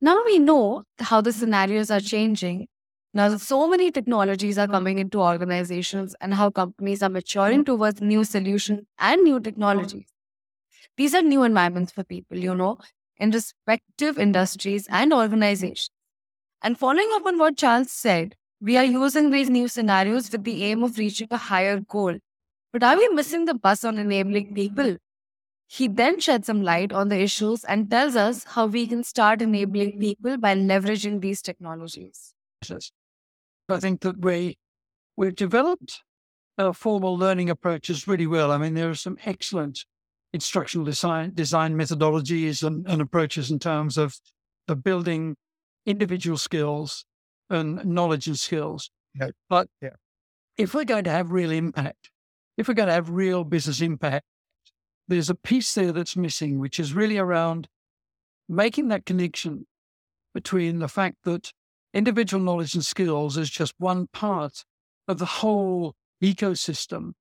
Now 0.00 0.22
we 0.24 0.38
know 0.38 0.84
how 0.98 1.20
the 1.20 1.32
scenarios 1.32 1.90
are 1.90 2.00
changing. 2.00 2.68
Now, 3.14 3.30
that 3.30 3.38
so 3.40 3.66
many 3.66 3.90
technologies 3.90 4.58
are 4.58 4.66
coming 4.68 4.98
into 4.98 5.22
organizations 5.22 6.14
and 6.20 6.34
how 6.34 6.50
companies 6.50 7.02
are 7.02 7.08
maturing 7.08 7.64
towards 7.64 8.02
new 8.02 8.24
solutions 8.24 8.82
and 8.98 9.22
new 9.24 9.40
technologies. 9.40 10.04
These 10.98 11.14
are 11.14 11.22
new 11.22 11.42
environments 11.44 11.92
for 11.92 12.04
people, 12.04 12.38
you 12.38 12.54
know, 12.54 12.78
in 13.18 13.30
respective 13.30 14.18
industries 14.18 14.86
and 14.90 15.12
organizations. 15.14 15.90
And 16.66 16.76
following 16.76 17.08
up 17.14 17.24
on 17.26 17.38
what 17.38 17.56
Charles 17.56 17.92
said, 17.92 18.34
we 18.60 18.76
are 18.76 18.82
using 18.82 19.30
these 19.30 19.48
new 19.48 19.68
scenarios 19.68 20.32
with 20.32 20.42
the 20.42 20.64
aim 20.64 20.82
of 20.82 20.98
reaching 20.98 21.28
a 21.30 21.36
higher 21.36 21.78
goal. 21.78 22.18
But 22.72 22.82
are 22.82 22.96
we 22.96 23.08
missing 23.10 23.44
the 23.44 23.54
bus 23.54 23.84
on 23.84 23.98
enabling 23.98 24.52
people? 24.52 24.96
He 25.68 25.86
then 25.86 26.18
sheds 26.18 26.48
some 26.48 26.62
light 26.62 26.92
on 26.92 27.08
the 27.08 27.20
issues 27.20 27.62
and 27.62 27.88
tells 27.88 28.16
us 28.16 28.42
how 28.42 28.66
we 28.66 28.88
can 28.88 29.04
start 29.04 29.42
enabling 29.42 30.00
people 30.00 30.38
by 30.38 30.56
leveraging 30.56 31.20
these 31.20 31.40
technologies. 31.40 32.34
I 33.68 33.78
think 33.78 34.00
that 34.00 34.18
we 34.18 34.58
we've 35.16 35.36
developed 35.36 36.02
formal 36.74 37.16
learning 37.16 37.48
approaches 37.48 38.08
really 38.08 38.26
well. 38.26 38.50
I 38.50 38.58
mean, 38.58 38.74
there 38.74 38.90
are 38.90 38.96
some 38.96 39.18
excellent 39.24 39.84
instructional 40.32 40.84
design 40.84 41.30
design 41.32 41.76
methodologies 41.76 42.66
and, 42.66 42.84
and 42.88 43.00
approaches 43.00 43.52
in 43.52 43.60
terms 43.60 43.96
of, 43.96 44.18
the 44.66 44.74
building 44.74 45.36
individual 45.86 46.36
skills 46.36 47.04
and 47.48 47.84
knowledge 47.84 48.26
and 48.26 48.38
skills. 48.38 48.90
Yeah. 49.14 49.30
But 49.48 49.68
yeah. 49.80 49.90
if 50.58 50.74
we're 50.74 50.84
going 50.84 51.04
to 51.04 51.10
have 51.10 51.32
real 51.32 51.50
impact, 51.50 52.10
if 52.56 52.68
we're 52.68 52.74
going 52.74 52.88
to 52.88 52.94
have 52.94 53.10
real 53.10 53.44
business 53.44 53.80
impact, 53.80 54.26
there's 55.08 55.30
a 55.30 55.34
piece 55.34 55.72
there 55.74 55.92
that's 55.92 56.16
missing, 56.16 56.58
which 56.58 56.80
is 56.80 56.92
really 56.92 57.18
around 57.18 57.68
making 58.48 58.88
that 58.88 59.06
connection 59.06 59.66
between 60.34 60.80
the 60.80 60.88
fact 60.88 61.16
that 61.24 61.52
individual 61.94 62.42
knowledge 62.42 62.74
and 62.74 62.84
skills 62.84 63.36
is 63.36 63.48
just 63.48 63.74
one 63.78 64.08
part 64.12 64.64
of 65.08 65.18
the 65.18 65.26
whole 65.26 65.94
ecosystem, 66.22 67.12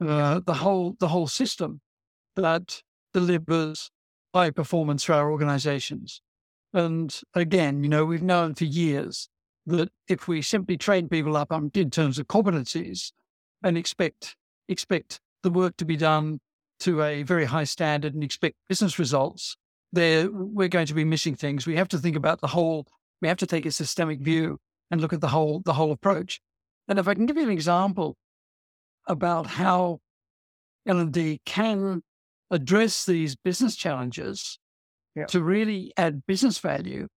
uh, 0.00 0.40
the 0.46 0.54
whole 0.54 0.96
the 1.00 1.08
whole 1.08 1.26
system 1.26 1.80
that 2.36 2.82
delivers 3.12 3.90
high 4.34 4.50
performance 4.50 5.04
for 5.04 5.14
our 5.14 5.30
organizations. 5.30 6.20
And 6.72 7.18
again, 7.34 7.82
you 7.82 7.88
know, 7.88 8.04
we've 8.04 8.22
known 8.22 8.54
for 8.54 8.64
years 8.64 9.28
that 9.66 9.90
if 10.08 10.28
we 10.28 10.42
simply 10.42 10.76
train 10.76 11.08
people 11.08 11.36
up 11.36 11.52
in 11.52 11.90
terms 11.90 12.18
of 12.18 12.28
competencies 12.28 13.12
and 13.62 13.76
expect 13.76 14.36
expect 14.68 15.20
the 15.42 15.50
work 15.50 15.76
to 15.76 15.84
be 15.84 15.96
done 15.96 16.40
to 16.80 17.02
a 17.02 17.22
very 17.22 17.44
high 17.44 17.64
standard 17.64 18.14
and 18.14 18.22
expect 18.22 18.56
business 18.68 18.98
results, 18.98 19.56
there 19.92 20.30
we're 20.30 20.68
going 20.68 20.86
to 20.86 20.94
be 20.94 21.04
missing 21.04 21.34
things. 21.34 21.66
We 21.66 21.76
have 21.76 21.88
to 21.88 21.98
think 21.98 22.16
about 22.16 22.40
the 22.40 22.48
whole. 22.48 22.86
We 23.22 23.28
have 23.28 23.38
to 23.38 23.46
take 23.46 23.66
a 23.66 23.72
systemic 23.72 24.20
view 24.20 24.58
and 24.90 25.00
look 25.00 25.12
at 25.12 25.20
the 25.20 25.28
whole 25.28 25.62
the 25.64 25.74
whole 25.74 25.92
approach. 25.92 26.40
And 26.88 26.98
if 26.98 27.08
I 27.08 27.14
can 27.14 27.26
give 27.26 27.36
you 27.36 27.44
an 27.44 27.50
example 27.50 28.16
about 29.08 29.46
how 29.46 30.00
L&D 30.86 31.40
can 31.44 32.02
address 32.50 33.06
these 33.06 33.34
business 33.34 33.74
challenges 33.74 34.58
yeah. 35.16 35.24
to 35.26 35.42
really 35.42 35.92
add 35.96 36.26
business 36.26 36.58
value, 36.58 37.08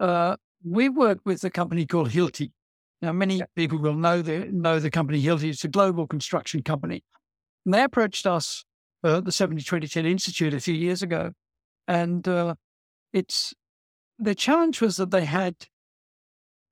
uh, 0.00 0.36
we 0.64 0.88
work 0.88 1.18
with 1.24 1.44
a 1.44 1.50
company 1.50 1.86
called 1.86 2.10
Hilti. 2.10 2.50
Now, 3.02 3.12
many 3.12 3.38
yeah. 3.38 3.44
people 3.56 3.78
will 3.78 3.94
know 3.94 4.22
the 4.22 4.48
know 4.50 4.78
the 4.78 4.90
company 4.90 5.22
Hilti. 5.22 5.50
It's 5.50 5.64
a 5.64 5.68
global 5.68 6.06
construction 6.06 6.62
company. 6.62 7.04
And 7.64 7.74
they 7.74 7.82
approached 7.82 8.26
us 8.26 8.64
uh, 9.04 9.20
the 9.20 9.32
70 9.32 9.62
2010 9.62 10.06
Institute 10.06 10.54
a 10.54 10.60
few 10.60 10.74
years 10.74 11.02
ago. 11.02 11.32
And 11.88 12.26
uh, 12.26 12.54
it's 13.12 13.54
the 14.18 14.34
challenge 14.34 14.80
was 14.80 14.96
that 14.96 15.10
they 15.10 15.24
had 15.24 15.56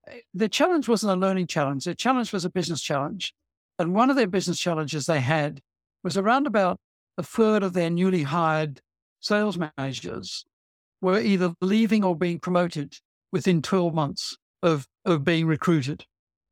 eh, 0.07 0.21
the 0.33 0.49
challenge 0.49 0.89
wasn't 0.89 1.13
a 1.13 1.17
learning 1.17 1.49
challenge, 1.49 1.85
the 1.85 1.95
challenge 1.95 2.33
was 2.33 2.45
a 2.45 2.51
business 2.51 2.81
challenge. 2.81 3.35
And 3.79 3.95
one 3.95 4.11
of 4.11 4.17
their 4.17 4.29
business 4.29 4.61
challenges 4.61 5.07
they 5.07 5.21
had 5.21 5.61
was 6.05 6.17
around 6.17 6.47
about 6.47 6.79
a 7.19 7.23
third 7.23 7.63
of 7.63 7.73
their 7.73 7.91
newly 7.91 8.23
hired 8.23 8.81
sales 9.21 9.59
managers 9.59 10.45
were 11.01 11.21
either 11.21 11.55
leaving 11.61 12.05
or 12.05 12.17
being 12.17 12.39
promoted 12.39 12.99
within 13.33 13.63
12 13.63 13.95
months 13.95 14.37
of, 14.63 14.87
of 15.05 15.25
being 15.25 15.47
recruited. 15.47 16.05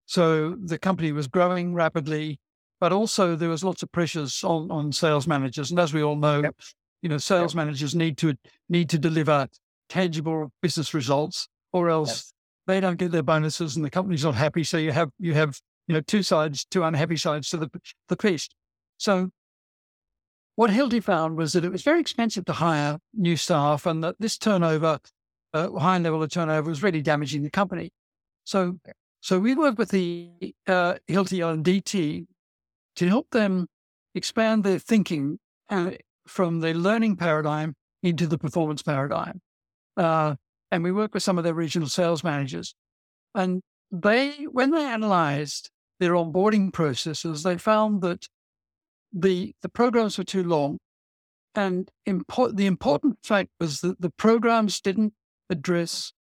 So 0.07 0.57
the 0.63 0.79
company 0.79 1.13
was 1.13 1.27
growing 1.27 1.75
rapidly 1.75 2.39
but 2.81 2.93
also 2.93 3.37
there 3.37 3.49
was 3.49 3.65
lots 3.65 3.83
of 3.83 3.91
pressures 3.93 4.45
on, 4.45 4.71
on 4.71 4.93
sales 4.93 5.27
managers. 5.27 5.71
And 5.71 5.81
as 5.81 5.93
we 5.93 6.03
all 6.03 6.17
know, 6.17 6.43
yep. 6.43 6.57
you 7.03 7.09
know, 7.09 7.19
sales 7.19 7.55
yep. 7.55 7.65
managers 7.65 7.95
need 7.95 8.19
to 8.19 8.35
need 8.69 8.89
to 8.91 8.99
deliver 8.99 9.49
tangible 9.89 10.53
business 10.63 10.95
results, 10.95 11.49
or 11.73 11.89
else 11.89 12.09
yes. 12.09 12.33
they 12.67 12.81
don't 12.81 12.99
get 12.99 13.11
their 13.11 13.23
bonuses 13.23 13.77
and 13.77 13.85
the 13.85 13.91
company's 13.91 14.25
not 14.25 14.35
happy. 14.35 14.65
So 14.65 14.79
you 14.79 14.93
have 14.93 15.11
you 15.19 15.35
have 15.35 15.59
you 15.87 15.95
know 15.95 16.01
two 16.01 16.23
sides, 16.23 16.65
two 16.65 16.85
unhappy 16.85 17.17
sides 17.17 17.49
to 17.51 17.57
the 17.57 17.71
the 18.09 18.17
piece. 18.17 18.49
So 18.97 19.31
what 20.59 20.71
Hilti 20.71 21.01
found 21.01 21.37
was 21.37 21.53
that 21.53 21.65
it 21.65 21.71
was 21.71 21.85
very 21.85 22.01
expensive 22.01 22.45
to 22.47 22.53
hire 22.53 22.99
new 23.15 23.37
staff, 23.37 23.87
and 23.87 24.03
that 24.03 24.17
this 24.19 24.37
turnover, 24.37 24.99
uh, 25.55 25.71
high 25.79 25.99
level 25.99 26.21
of 26.21 26.33
turnover, 26.33 26.69
was 26.69 26.83
really 26.83 27.01
damaging 27.01 27.45
the 27.45 27.51
company. 27.51 27.93
So 28.43 28.81
so 29.21 29.39
we 29.39 29.55
worked 29.55 29.79
with 29.79 29.91
the 29.91 30.33
uh, 30.67 30.95
Hilti 31.07 31.39
L&D 31.39 31.81
team 31.83 32.27
to 32.97 33.07
help 33.07 33.31
them 33.31 33.69
expand 34.17 34.65
their 34.65 34.81
thinking 34.81 35.39
uh, 35.71 35.93
from 36.27 36.59
the 36.59 36.75
learning 36.75 37.15
paradigm 37.15 37.77
into 38.03 38.27
the 38.27 38.37
performance 38.37 38.83
paradigm. 38.83 39.41
Uh, 39.97 40.35
and 40.73 40.83
we 40.83 40.91
work 40.91 41.15
with 41.15 41.23
some 41.23 41.39
of 41.39 41.45
their 41.45 41.55
regional 41.55 41.89
sales 41.89 42.25
managers. 42.25 42.75
And 43.33 43.63
they, 43.93 44.33
when 44.51 44.73
they 44.73 44.85
analyzed 44.85 45.71
their 46.01 46.15
onboarding 46.15 46.73
processes, 46.73 47.45
they 47.45 47.59
found 47.59 48.03
that 48.03 48.27
the, 49.13 49.55
the 49.63 49.69
programs 49.69 50.19
were 50.19 50.25
too 50.25 50.43
long. 50.43 50.79
And 51.55 51.91
import, 52.07 52.57
the 52.57 52.67
important 52.67 53.19
fact 53.23 53.51
was 53.59 53.81
that 53.81 54.01
the 54.01 54.11
programs 54.11 54.81
didn't 54.81 55.15
address 55.51 56.13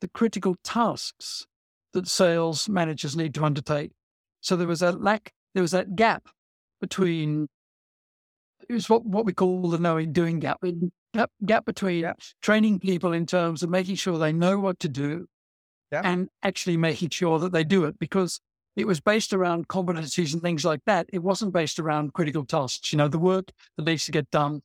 the 0.00 0.08
critical 0.08 0.56
tasks 0.64 1.46
that 1.92 2.08
sales 2.08 2.68
managers 2.68 3.16
need 3.16 3.34
to 3.34 3.44
undertake. 3.44 3.92
So 4.40 4.56
there 4.56 4.66
was 4.66 4.82
a 4.82 4.92
lack 4.92 5.32
there 5.54 5.62
was 5.62 5.72
that 5.72 5.96
gap 5.96 6.28
between 6.80 7.48
it 8.68 8.72
was 8.72 8.88
what, 8.88 9.04
what 9.04 9.24
we 9.24 9.32
call 9.32 9.68
the 9.68 9.78
knowing 9.78 10.12
doing 10.12 10.38
gap. 10.38 10.62
Gap, 11.12 11.30
gap 11.44 11.64
between 11.64 12.02
yeah. 12.02 12.12
training 12.40 12.78
people 12.78 13.12
in 13.12 13.26
terms 13.26 13.62
of 13.62 13.70
making 13.70 13.96
sure 13.96 14.16
they 14.16 14.32
know 14.32 14.60
what 14.60 14.78
to 14.80 14.88
do 14.88 15.26
yeah. 15.90 16.02
and 16.04 16.28
actually 16.42 16.76
making 16.76 17.10
sure 17.10 17.40
that 17.40 17.52
they 17.52 17.64
do 17.64 17.84
it 17.84 17.98
because 17.98 18.40
it 18.80 18.86
was 18.86 19.00
based 19.00 19.32
around 19.32 19.68
competencies 19.68 20.32
and 20.32 20.42
things 20.42 20.64
like 20.64 20.80
that. 20.86 21.06
It 21.12 21.22
wasn't 21.22 21.52
based 21.52 21.78
around 21.78 22.14
critical 22.14 22.44
tasks, 22.44 22.92
you 22.92 22.96
know, 22.96 23.08
the 23.08 23.18
work 23.18 23.52
that 23.76 23.84
needs 23.84 24.06
to 24.06 24.12
get 24.12 24.30
done. 24.30 24.62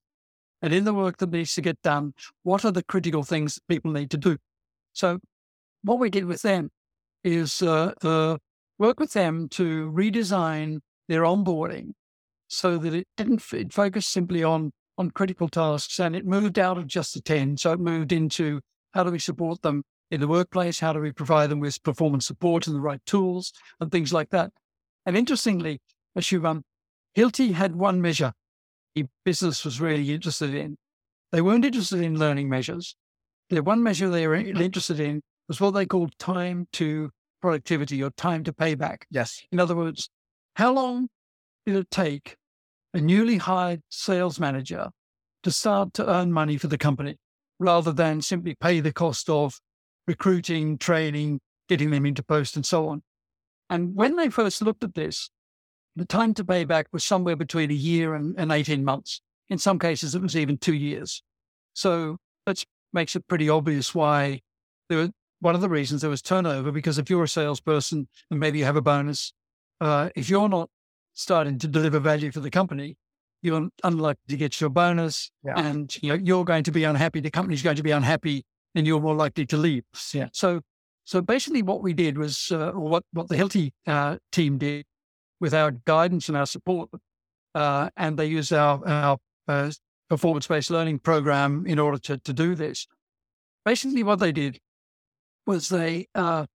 And 0.61 0.73
in 0.73 0.85
the 0.85 0.93
work 0.93 1.17
that 1.17 1.31
needs 1.31 1.53
to 1.55 1.61
get 1.61 1.81
done, 1.81 2.13
what 2.43 2.65
are 2.65 2.71
the 2.71 2.83
critical 2.83 3.23
things 3.23 3.59
people 3.67 3.91
need 3.91 4.09
to 4.11 4.17
do? 4.17 4.37
So 4.93 5.19
what 5.83 5.99
we 5.99 6.09
did 6.09 6.25
with 6.25 6.41
them 6.41 6.69
is 7.23 7.61
uh, 7.61 7.91
uh, 8.01 8.37
work 8.79 8.99
with 8.99 9.13
them 9.13 9.49
to 9.49 9.91
redesign 9.91 10.79
their 11.07 11.21
onboarding 11.21 11.91
so 12.47 12.77
that 12.77 12.93
it 12.93 13.07
didn't 13.17 13.43
it 13.53 13.73
focused 13.73 14.11
simply 14.11 14.43
on 14.43 14.71
on 14.97 15.11
critical 15.11 15.49
tasks 15.49 15.99
and 15.99 16.15
it 16.15 16.25
moved 16.25 16.57
out 16.57 16.77
of 16.77 16.87
just 16.87 17.13
the 17.13 17.21
10 17.21 17.57
so 17.57 17.73
it 17.73 17.79
moved 17.79 18.11
into 18.11 18.61
how 18.93 19.03
do 19.03 19.11
we 19.11 19.19
support 19.19 19.61
them 19.61 19.83
in 20.11 20.19
the 20.19 20.27
workplace 20.27 20.79
how 20.79 20.93
do 20.93 20.99
we 20.99 21.11
provide 21.11 21.49
them 21.49 21.59
with 21.59 21.81
performance 21.83 22.25
support 22.25 22.67
and 22.67 22.75
the 22.75 22.81
right 22.81 23.01
tools 23.05 23.51
and 23.79 23.91
things 23.91 24.13
like 24.13 24.29
that 24.29 24.51
and 25.05 25.17
interestingly 25.17 25.81
Ashubham, 26.17 26.45
um, 26.45 26.63
Hilti 27.15 27.53
had 27.53 27.75
one 27.75 28.01
measure 28.01 28.33
the 28.93 29.05
business 29.23 29.65
was 29.65 29.81
really 29.81 30.13
interested 30.13 30.53
in 30.53 30.77
they 31.31 31.41
weren't 31.41 31.65
interested 31.65 32.01
in 32.01 32.19
learning 32.19 32.49
measures 32.49 32.95
the 33.49 33.61
one 33.61 33.83
measure 33.83 34.09
they 34.09 34.27
were 34.27 34.35
interested 34.35 34.99
in 34.99 35.21
was 35.47 35.61
what 35.61 35.71
they 35.71 35.85
called 35.85 36.17
time 36.17 36.67
to 36.73 37.11
productivity 37.41 38.01
or 38.01 38.09
time 38.11 38.43
to 38.43 38.51
payback. 38.51 39.03
Yes. 39.11 39.43
In 39.51 39.59
other 39.59 39.75
words, 39.75 40.09
how 40.55 40.73
long 40.73 41.09
did 41.65 41.75
it 41.75 41.91
take 41.91 42.37
a 42.93 42.99
newly 42.99 43.37
hired 43.37 43.81
sales 43.89 44.39
manager 44.39 44.89
to 45.43 45.51
start 45.51 45.93
to 45.93 46.09
earn 46.09 46.31
money 46.31 46.57
for 46.57 46.67
the 46.67 46.77
company 46.77 47.17
rather 47.59 47.91
than 47.91 48.21
simply 48.21 48.55
pay 48.55 48.79
the 48.79 48.93
cost 48.93 49.29
of 49.29 49.59
recruiting, 50.07 50.77
training, 50.77 51.39
getting 51.67 51.91
them 51.91 52.05
into 52.05 52.23
post 52.23 52.55
and 52.55 52.65
so 52.65 52.87
on? 52.89 53.03
And 53.69 53.95
when 53.95 54.15
they 54.15 54.29
first 54.29 54.61
looked 54.61 54.83
at 54.83 54.95
this, 54.95 55.29
the 55.95 56.05
time 56.05 56.33
to 56.35 56.43
payback 56.43 56.85
was 56.91 57.03
somewhere 57.03 57.35
between 57.35 57.71
a 57.71 57.75
year 57.75 58.15
and, 58.15 58.35
and 58.37 58.51
18 58.51 58.83
months. 58.83 59.21
In 59.49 59.57
some 59.57 59.79
cases, 59.79 60.15
it 60.15 60.21
was 60.21 60.35
even 60.35 60.57
two 60.57 60.73
years. 60.73 61.23
So 61.73 62.17
that 62.45 62.63
makes 62.93 63.15
it 63.15 63.27
pretty 63.27 63.49
obvious 63.49 63.95
why 63.95 64.41
there 64.89 64.97
were 64.99 65.09
one 65.39 65.55
of 65.55 65.61
the 65.61 65.69
reasons 65.69 66.01
there 66.01 66.09
was 66.09 66.21
turnover 66.21 66.71
because 66.71 66.97
if 66.97 67.09
you're 67.09 67.23
a 67.23 67.27
salesperson 67.27 68.07
and 68.31 68.39
maybe 68.39 68.59
you 68.59 68.65
have 68.65 68.75
a 68.75 68.81
bonus, 68.81 69.33
uh, 69.81 70.09
if 70.15 70.29
you're 70.29 70.49
not 70.49 70.69
starting 71.13 71.59
to 71.59 71.67
deliver 71.67 71.99
value 71.99 72.31
for 72.31 72.39
the 72.39 72.49
company, 72.49 72.97
you're 73.41 73.69
unlikely 73.83 74.23
to 74.29 74.37
get 74.37 74.59
your 74.59 74.69
bonus, 74.69 75.29
yeah. 75.43 75.53
and 75.55 76.01
you 76.01 76.09
know 76.09 76.15
you're 76.15 76.45
going 76.45 76.63
to 76.63 76.71
be 76.71 76.83
unhappy. 76.83 77.19
The 77.19 77.29
company's 77.29 77.61
going 77.61 77.75
to 77.75 77.83
be 77.83 77.91
unhappy, 77.91 78.43
and 78.75 78.85
you're 78.85 79.01
more 79.01 79.15
likely 79.15 79.45
to 79.47 79.57
leave. 79.57 79.83
Yeah. 80.13 80.27
So, 80.33 80.61
so 81.05 81.21
basically, 81.21 81.63
what 81.63 81.81
we 81.81 81.93
did 81.93 82.17
was, 82.17 82.51
uh, 82.51 82.71
what 82.73 83.03
what 83.13 83.29
the 83.29 83.35
Hilti 83.35 83.71
uh, 83.87 84.17
team 84.31 84.57
did, 84.57 84.85
with 85.39 85.53
our 85.53 85.71
guidance 85.71 86.27
and 86.27 86.37
our 86.37 86.45
support, 86.45 86.89
uh, 87.53 87.89
and 87.95 88.17
they 88.17 88.25
used 88.25 88.53
our 88.53 88.85
our 88.87 89.17
uh, 89.47 89.71
performance 90.09 90.47
based 90.47 90.69
learning 90.69 90.99
program 90.99 91.65
in 91.65 91.79
order 91.79 91.97
to 91.97 92.17
to 92.17 92.33
do 92.33 92.55
this. 92.55 92.87
Basically, 93.63 94.03
what 94.03 94.19
they 94.19 94.31
did 94.31 94.59
was 95.47 95.69
they 95.69 96.07
uh, 96.15 96.45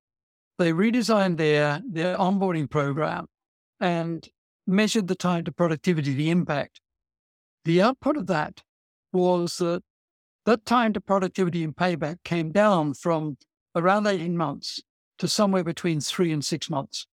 they 0.58 0.72
redesigned 0.72 1.36
their 1.38 1.82
their 1.88 2.16
onboarding 2.16 2.68
program 2.68 3.26
and 3.80 4.28
measured 4.66 5.08
the 5.08 5.14
time 5.14 5.44
to 5.44 5.52
productivity, 5.52 6.14
the 6.14 6.30
impact. 6.30 6.80
The 7.64 7.82
output 7.82 8.16
of 8.16 8.26
that 8.26 8.62
was 9.12 9.56
that 9.58 9.82
that 10.50 10.66
time 10.66 10.92
to 10.92 11.00
productivity 11.00 11.62
and 11.62 11.76
payback 11.76 12.16
came 12.24 12.50
down 12.50 12.92
from 12.92 13.36
around 13.76 14.08
18 14.08 14.36
months 14.36 14.82
to 15.16 15.28
somewhere 15.28 15.62
between 15.62 16.00
three 16.00 16.32
and 16.32 16.44
six 16.44 16.68
months. 16.68 17.06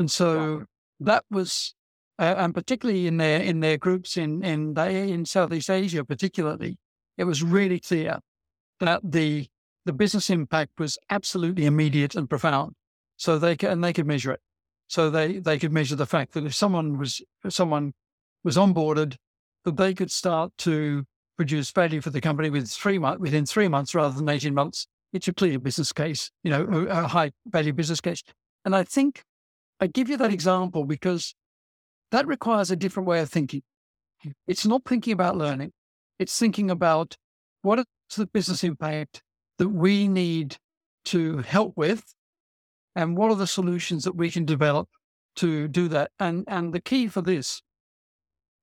And 0.00 0.10
so 0.10 0.56
wow. 0.56 0.64
that 0.98 1.24
was, 1.30 1.74
uh, 2.18 2.34
and 2.36 2.52
particularly 2.52 3.06
in 3.06 3.18
their 3.18 3.40
in 3.40 3.60
their 3.60 3.78
groups 3.78 4.16
in 4.16 4.42
in 4.42 4.76
in 4.76 5.24
Southeast 5.24 5.70
Asia, 5.70 6.04
particularly, 6.04 6.78
it 7.16 7.24
was 7.24 7.44
really 7.44 7.78
clear 7.78 8.18
that 8.80 9.00
the 9.04 9.46
the 9.84 9.92
business 9.92 10.28
impact 10.28 10.80
was 10.80 10.98
absolutely 11.10 11.64
immediate 11.66 12.16
and 12.16 12.28
profound. 12.28 12.74
So 13.18 13.38
they 13.38 13.54
could, 13.54 13.70
and 13.70 13.84
they 13.84 13.92
could 13.92 14.06
measure 14.06 14.32
it. 14.32 14.40
So 14.88 15.10
they, 15.10 15.38
they 15.38 15.60
could 15.60 15.72
measure 15.72 15.94
the 15.94 16.06
fact 16.06 16.32
that 16.32 16.44
if 16.44 16.56
someone 16.56 16.98
was, 16.98 17.22
if 17.44 17.52
someone 17.52 17.92
was 18.42 18.56
onboarded, 18.56 19.14
that 19.64 19.76
they 19.76 19.94
could 19.94 20.10
start 20.10 20.50
to 20.58 21.04
produce 21.36 21.70
value 21.70 22.00
for 22.00 22.10
the 22.10 22.20
company 22.20 22.50
within 22.50 22.66
three 22.66 22.98
months, 22.98 23.20
within 23.20 23.46
three 23.46 23.68
months 23.68 23.94
rather 23.94 24.14
than 24.14 24.28
18 24.28 24.54
months. 24.54 24.86
It's 25.12 25.28
a 25.28 25.32
clear 25.32 25.58
business 25.58 25.92
case, 25.92 26.30
you 26.42 26.50
know, 26.50 26.64
a 26.88 27.06
high 27.06 27.32
value 27.46 27.72
business 27.72 28.00
case. 28.00 28.22
And 28.64 28.74
I 28.74 28.84
think 28.84 29.24
I 29.80 29.86
give 29.86 30.08
you 30.08 30.16
that 30.18 30.32
example 30.32 30.84
because 30.84 31.34
that 32.10 32.26
requires 32.26 32.70
a 32.70 32.76
different 32.76 33.08
way 33.08 33.20
of 33.20 33.28
thinking. 33.28 33.62
It's 34.46 34.66
not 34.66 34.82
thinking 34.86 35.12
about 35.12 35.36
learning. 35.36 35.72
It's 36.18 36.38
thinking 36.38 36.70
about 36.70 37.16
what 37.62 37.80
is 37.80 37.86
the 38.16 38.26
business 38.26 38.62
impact 38.62 39.22
that 39.58 39.68
we 39.68 40.08
need 40.08 40.56
to 41.06 41.38
help 41.38 41.76
with 41.76 42.14
and 42.94 43.16
what 43.16 43.30
are 43.30 43.36
the 43.36 43.46
solutions 43.46 44.04
that 44.04 44.16
we 44.16 44.30
can 44.30 44.44
develop 44.44 44.88
to 45.34 45.66
do 45.66 45.88
that 45.88 46.10
and 46.20 46.44
and 46.46 46.72
the 46.72 46.80
key 46.80 47.08
for 47.08 47.22
this 47.22 47.62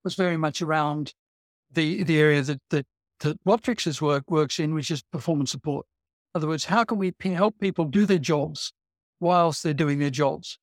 was 0.04 0.14
very 0.14 0.36
much 0.36 0.62
around 0.62 1.14
the 1.72 2.02
the 2.02 2.18
area 2.18 2.42
that 2.42 2.60
that, 2.70 2.86
that 3.20 3.42
Whatfix's 3.44 4.00
work 4.00 4.30
works 4.30 4.58
in 4.58 4.74
which 4.74 4.90
is 4.90 5.02
performance 5.12 5.50
support 5.50 5.86
in 6.34 6.38
other 6.38 6.48
words 6.48 6.66
how 6.66 6.84
can 6.84 6.98
we 6.98 7.12
help 7.22 7.58
people 7.58 7.84
do 7.84 8.06
their 8.06 8.18
jobs 8.18 8.72
whilst 9.20 9.62
they're 9.62 9.74
doing 9.74 9.98
their 9.98 10.10
jobs 10.10 10.58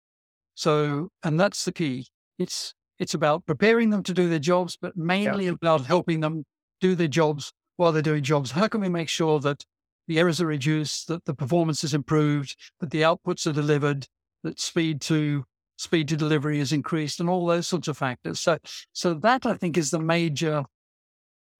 so 0.55 1.09
and 1.23 1.39
that's 1.39 1.65
the 1.65 1.71
key 1.71 2.07
it's 2.37 2.73
it's 2.99 3.13
about 3.13 3.45
preparing 3.45 3.91
them 3.91 4.03
to 4.03 4.13
do 4.13 4.27
their 4.27 4.39
jobs 4.39 4.77
but 4.79 4.97
mainly 4.97 5.45
yeah. 5.45 5.51
about 5.51 5.85
helping 5.85 6.19
them 6.19 6.45
do 6.81 6.95
their 6.95 7.07
jobs 7.07 7.51
while 7.75 7.91
they're 7.91 8.01
doing 8.01 8.23
jobs 8.23 8.51
how 8.51 8.67
can 8.67 8.81
we 8.81 8.89
make 8.89 9.09
sure 9.09 9.39
that 9.39 9.63
the 10.07 10.19
errors 10.19 10.41
are 10.41 10.47
reduced, 10.47 11.07
that 11.09 11.25
the 11.25 11.33
performance 11.33 11.83
is 11.83 11.93
improved, 11.93 12.55
that 12.79 12.91
the 12.91 13.01
outputs 13.01 13.45
are 13.45 13.53
delivered, 13.53 14.07
that 14.43 14.59
speed 14.59 15.01
to 15.01 15.45
speed 15.79 16.07
to 16.07 16.17
delivery 16.17 16.59
is 16.59 16.73
increased, 16.73 17.19
and 17.19 17.29
all 17.29 17.45
those 17.45 17.67
sorts 17.67 17.87
of 17.87 17.97
factors. 17.97 18.39
So, 18.39 18.57
so 18.93 19.13
that 19.13 19.45
I 19.45 19.53
think 19.53 19.77
is 19.77 19.91
the 19.91 19.99
major 19.99 20.63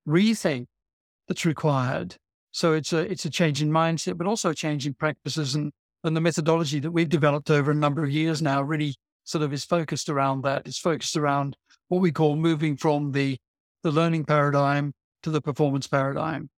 rethink 0.08 0.66
that's 1.28 1.46
required. 1.46 2.16
So 2.52 2.74
it's 2.74 2.94
a 2.94 3.00
it's 3.00 3.26
a 3.26 3.30
change 3.30 3.62
in 3.62 3.70
mindset, 3.70 4.18
but 4.18 4.28
also 4.28 4.50
a 4.50 4.56
change 4.56 4.88
in 4.88 4.94
practices 4.94 5.56
and 5.56 5.72
and 6.04 6.16
the 6.16 6.22
methodology 6.22 6.80
that 6.80 6.92
we've 6.92 7.10
developed 7.10 7.52
over 7.52 7.72
a 7.72 7.76
number 7.76 8.04
of 8.04 8.12
years 8.12 8.42
now 8.42 8.62
really 8.62 8.96
sort 9.24 9.44
of 9.44 9.52
is 9.54 9.66
focused 9.66 10.10
around 10.10 10.44
that. 10.44 10.66
It's 10.66 10.80
focused 10.80 11.18
around 11.18 11.58
what 11.90 12.02
we 12.02 12.12
call 12.12 12.36
moving 12.36 12.78
from 12.78 13.12
the 13.12 13.38
the 13.84 13.92
learning 13.92 14.26
paradigm 14.26 14.94
to 15.24 15.30
the 15.30 15.42
performance 15.42 15.88
paradigm, 15.88 16.50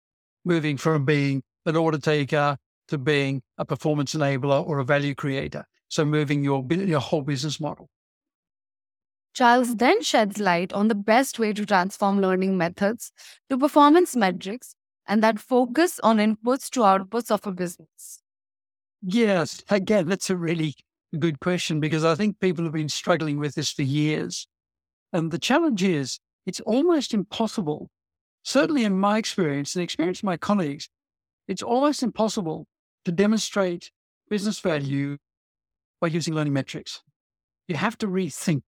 moving 0.46 0.78
from 0.78 1.06
being 1.06 1.44
an 1.66 1.76
order 1.76 1.98
taker 1.98 2.58
to 2.88 2.98
being 2.98 3.42
a 3.58 3.66
performance 3.66 4.16
enabler 4.16 4.66
or 4.68 4.80
a 4.80 4.86
value 4.86 5.16
creator. 5.16 5.66
So 5.90 6.06
moving 6.06 6.44
your, 6.44 6.66
your 6.72 7.00
whole 7.00 7.22
business 7.22 7.60
model. 7.60 7.90
Giles 9.40 9.78
then 9.78 10.04
sheds 10.04 10.38
light 10.38 10.74
on 10.74 10.90
the 10.90 10.96
best 10.96 11.40
way 11.40 11.54
to 11.54 11.66
transform 11.66 12.20
learning 12.20 12.58
methods 12.58 13.14
to 13.50 13.58
performance 13.58 14.14
metrics 14.14 14.76
and 15.08 15.24
that 15.24 15.40
focus 15.40 15.98
on 16.04 16.18
inputs 16.18 16.70
to 16.72 16.82
outputs 16.82 17.32
of 17.32 17.48
a 17.48 17.54
business. 17.54 18.22
Yes, 19.02 19.64
again, 19.70 20.10
that's 20.10 20.30
a 20.30 20.36
really 20.36 20.76
good 21.18 21.40
question 21.40 21.80
because 21.80 22.04
I 22.04 22.16
think 22.16 22.42
people 22.42 22.66
have 22.66 22.74
been 22.74 22.90
struggling 22.90 23.40
with 23.40 23.56
this 23.56 23.72
for 23.72 23.84
years. 23.84 24.46
And 25.14 25.32
the 25.32 25.40
challenge 25.40 25.84
is 25.84 26.20
it's 26.46 26.60
almost 26.60 27.14
impossible, 27.14 27.90
certainly 28.44 28.84
in 28.84 29.00
my 29.00 29.18
experience 29.18 29.74
and 29.74 29.82
experience 29.82 30.20
of 30.20 30.26
my 30.26 30.36
colleagues, 30.36 30.90
it's 31.48 31.64
almost 31.64 32.04
impossible 32.04 32.68
to 33.06 33.14
demonstrate 33.14 33.90
business 34.30 34.60
value 34.60 35.16
by 36.02 36.08
using 36.10 36.34
learning 36.34 36.52
metrics. 36.52 37.04
You 37.70 37.78
have 37.78 37.98
to 38.00 38.08
rethink 38.08 38.64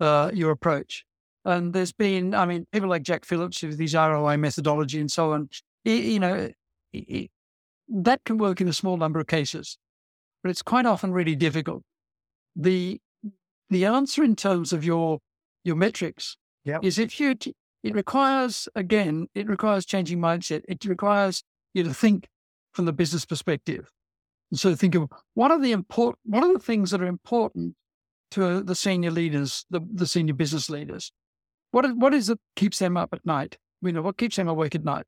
uh, 0.00 0.30
your 0.32 0.50
approach. 0.50 1.04
And 1.44 1.72
there's 1.72 1.92
been, 1.92 2.34
I 2.34 2.46
mean, 2.46 2.66
people 2.72 2.88
like 2.88 3.02
Jack 3.02 3.24
Phillips 3.24 3.62
with 3.62 3.78
his 3.78 3.94
ROI 3.94 4.38
methodology 4.38 4.98
and 4.98 5.10
so 5.10 5.32
on, 5.32 5.50
it, 5.84 6.04
you 6.04 6.18
know, 6.18 6.50
it, 6.92 7.30
that 7.88 8.24
can 8.24 8.38
work 8.38 8.60
in 8.60 8.68
a 8.68 8.72
small 8.72 8.96
number 8.96 9.20
of 9.20 9.26
cases, 9.26 9.76
but 10.42 10.50
it's 10.50 10.62
quite 10.62 10.86
often 10.86 11.12
really 11.12 11.36
difficult. 11.36 11.82
The 12.56 13.00
the 13.70 13.84
answer 13.84 14.22
in 14.22 14.36
terms 14.36 14.72
of 14.72 14.84
your 14.84 15.18
your 15.64 15.76
metrics 15.76 16.36
yep. 16.64 16.84
is 16.84 16.98
if 16.98 17.18
you 17.18 17.34
it 17.82 17.94
requires 17.94 18.68
again 18.74 19.26
it 19.34 19.48
requires 19.48 19.84
changing 19.84 20.18
mindset. 20.18 20.62
It 20.68 20.84
requires 20.84 21.42
you 21.74 21.82
to 21.82 21.92
think 21.92 22.26
from 22.72 22.86
the 22.86 22.92
business 22.92 23.24
perspective. 23.24 23.90
And 24.50 24.58
so 24.58 24.74
think 24.74 24.94
of 24.94 25.10
what 25.34 25.50
are 25.50 25.60
the 25.60 25.72
important, 25.72 26.18
what 26.24 26.44
are 26.44 26.52
the 26.52 26.58
things 26.58 26.90
that 26.90 27.02
are 27.02 27.06
important 27.06 27.74
to 28.34 28.62
the 28.62 28.74
senior 28.74 29.10
leaders, 29.10 29.64
the, 29.70 29.80
the 29.92 30.06
senior 30.06 30.34
business 30.34 30.70
leaders? 30.70 31.12
What 31.70 31.84
is, 31.84 31.92
what 31.94 32.14
is 32.14 32.30
it 32.30 32.38
keeps 32.56 32.78
them 32.78 32.96
up 32.96 33.12
at 33.12 33.26
night? 33.26 33.58
You 33.82 33.92
know, 33.92 34.02
what 34.02 34.16
keeps 34.16 34.36
them 34.36 34.48
awake 34.48 34.74
at 34.74 34.84
night? 34.84 35.06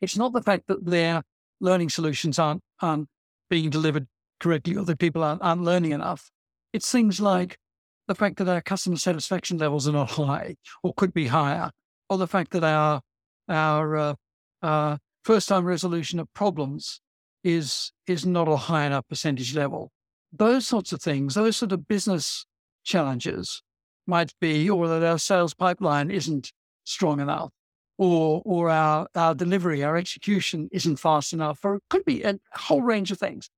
It's 0.00 0.16
not 0.16 0.32
the 0.32 0.42
fact 0.42 0.68
that 0.68 0.84
their 0.84 1.22
learning 1.60 1.90
solutions 1.90 2.38
aren't, 2.38 2.62
aren't 2.80 3.08
being 3.50 3.70
delivered 3.70 4.06
correctly 4.40 4.76
or 4.76 4.84
that 4.84 4.98
people 4.98 5.22
aren't, 5.22 5.42
aren't 5.42 5.62
learning 5.62 5.92
enough. 5.92 6.30
It's 6.72 6.90
things 6.90 7.20
like 7.20 7.58
the 8.06 8.14
fact 8.14 8.36
that 8.36 8.48
our 8.48 8.62
customer 8.62 8.96
satisfaction 8.96 9.58
levels 9.58 9.88
are 9.88 9.92
not 9.92 10.10
high 10.10 10.56
or 10.82 10.94
could 10.94 11.12
be 11.12 11.26
higher, 11.26 11.70
or 12.08 12.18
the 12.18 12.26
fact 12.26 12.52
that 12.52 12.64
our, 12.64 13.02
our, 13.48 13.96
uh, 13.96 14.14
uh, 14.62 14.96
first 15.24 15.48
time 15.48 15.64
resolution 15.64 16.18
of 16.18 16.32
problems 16.32 17.00
is 17.44 17.92
is 18.06 18.24
not 18.24 18.48
a 18.48 18.56
high 18.56 18.86
enough 18.86 19.06
percentage 19.08 19.54
level. 19.54 19.92
Those 20.32 20.66
sorts 20.66 20.92
of 20.92 21.00
things, 21.00 21.34
those 21.34 21.56
sort 21.56 21.72
of 21.72 21.88
business 21.88 22.46
challenges 22.84 23.62
might 24.06 24.32
be, 24.40 24.68
or 24.68 24.88
that 24.88 25.02
our 25.02 25.18
sales 25.18 25.54
pipeline 25.54 26.10
isn't 26.10 26.52
strong 26.84 27.20
enough, 27.20 27.50
or 27.96 28.42
or 28.44 28.70
our 28.70 29.08
our 29.14 29.34
delivery, 29.34 29.82
our 29.84 29.96
execution 29.96 30.68
isn't 30.72 30.98
fast 30.98 31.32
enough, 31.32 31.64
or 31.64 31.76
it 31.76 31.82
could 31.90 32.04
be 32.04 32.22
a 32.22 32.38
whole 32.52 32.82
range 32.82 33.10
of 33.10 33.18
things. 33.18 33.50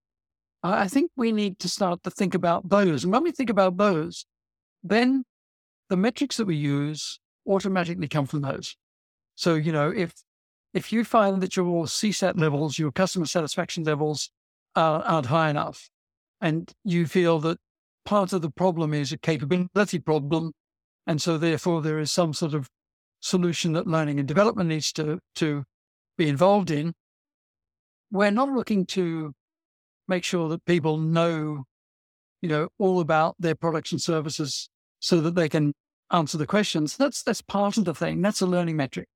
I 0.63 0.89
think 0.89 1.11
we 1.17 1.33
need 1.33 1.59
to 1.61 1.69
start 1.69 2.03
to 2.03 2.11
think 2.11 2.35
about 2.35 2.69
those. 2.69 3.03
And 3.05 3.13
when 3.13 3.23
we 3.23 3.33
think 3.33 3.49
about 3.49 3.79
those, 3.79 4.27
then 4.83 5.25
the 5.89 5.97
metrics 5.97 6.37
that 6.37 6.47
we 6.47 6.57
use 6.57 7.19
automatically 7.47 8.09
come 8.09 8.27
from 8.27 8.43
those. 8.43 8.77
So, 9.37 9.55
you 9.55 9.73
know, 9.73 9.91
if 9.91 10.13
if 10.75 10.93
you 10.93 11.05
find 11.05 11.43
that 11.43 11.57
your 11.57 11.87
CSAT 11.87 12.39
levels, 12.39 12.79
your 12.79 12.93
customer 12.93 13.27
satisfaction 13.27 13.85
levels 13.85 14.31
are, 14.77 15.03
aren't 15.03 15.27
high 15.27 15.51
enough, 15.51 15.89
and 16.41 16.73
you 16.85 17.07
feel 17.07 17.39
that 17.41 17.59
part 18.05 18.33
of 18.33 18.43
the 18.43 18.51
problem 18.51 18.95
is 18.95 19.13
a 19.13 19.19
capability 19.19 19.99
problem, 19.99 20.53
and 21.07 21.21
so 21.21 21.39
therefore 21.39 21.83
there 21.83 21.99
is 21.99 22.11
some 22.11 22.33
sort 22.33 22.55
of 22.55 22.69
solution 23.21 23.73
that 23.73 23.87
learning 23.87 24.19
and 24.19 24.27
development 24.27 24.69
needs 24.69 24.93
to, 24.93 25.19
to 25.35 25.65
be 26.17 26.29
involved 26.29 26.71
in, 26.71 26.95
we're 28.11 28.31
not 28.31 28.49
looking 28.49 28.87
to 28.87 29.33
make 30.09 30.25
sure 30.25 30.49
that 30.49 30.65
people 30.65 30.99
know, 30.99 31.65
you 32.43 32.49
know, 32.49 32.69
all 32.79 33.01
about 33.01 33.37
their 33.39 33.55
products 33.55 33.93
and 33.93 34.01
services 34.01 34.69
so 34.99 35.21
that 35.21 35.35
they 35.35 35.49
can 35.49 35.73
answer 36.11 36.39
the 36.39 36.47
questions. 36.47 36.97
That's 36.97 37.23
that's 37.23 37.43
part 37.43 37.77
of 37.77 37.85
the 37.85 37.95
thing. 37.95 38.21
That's 38.21 38.41
a 38.41 38.47
learning 38.47 38.77
metric 38.77 39.09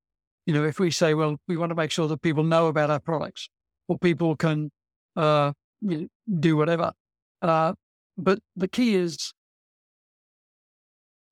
you 0.46 0.52
know, 0.52 0.64
if 0.64 0.78
we 0.78 0.90
say, 0.90 1.14
well, 1.14 1.36
we 1.48 1.56
want 1.56 1.70
to 1.70 1.74
make 1.74 1.90
sure 1.90 2.08
that 2.08 2.22
people 2.22 2.44
know 2.44 2.66
about 2.66 2.90
our 2.90 3.00
products 3.00 3.48
or 3.88 3.98
people 3.98 4.36
can 4.36 4.70
uh, 5.16 5.52
you 5.80 6.08
do 6.40 6.56
whatever. 6.56 6.92
Uh, 7.44 7.74
but 8.16 8.38
the 8.56 8.68
key 8.68 8.94
is, 8.94 9.34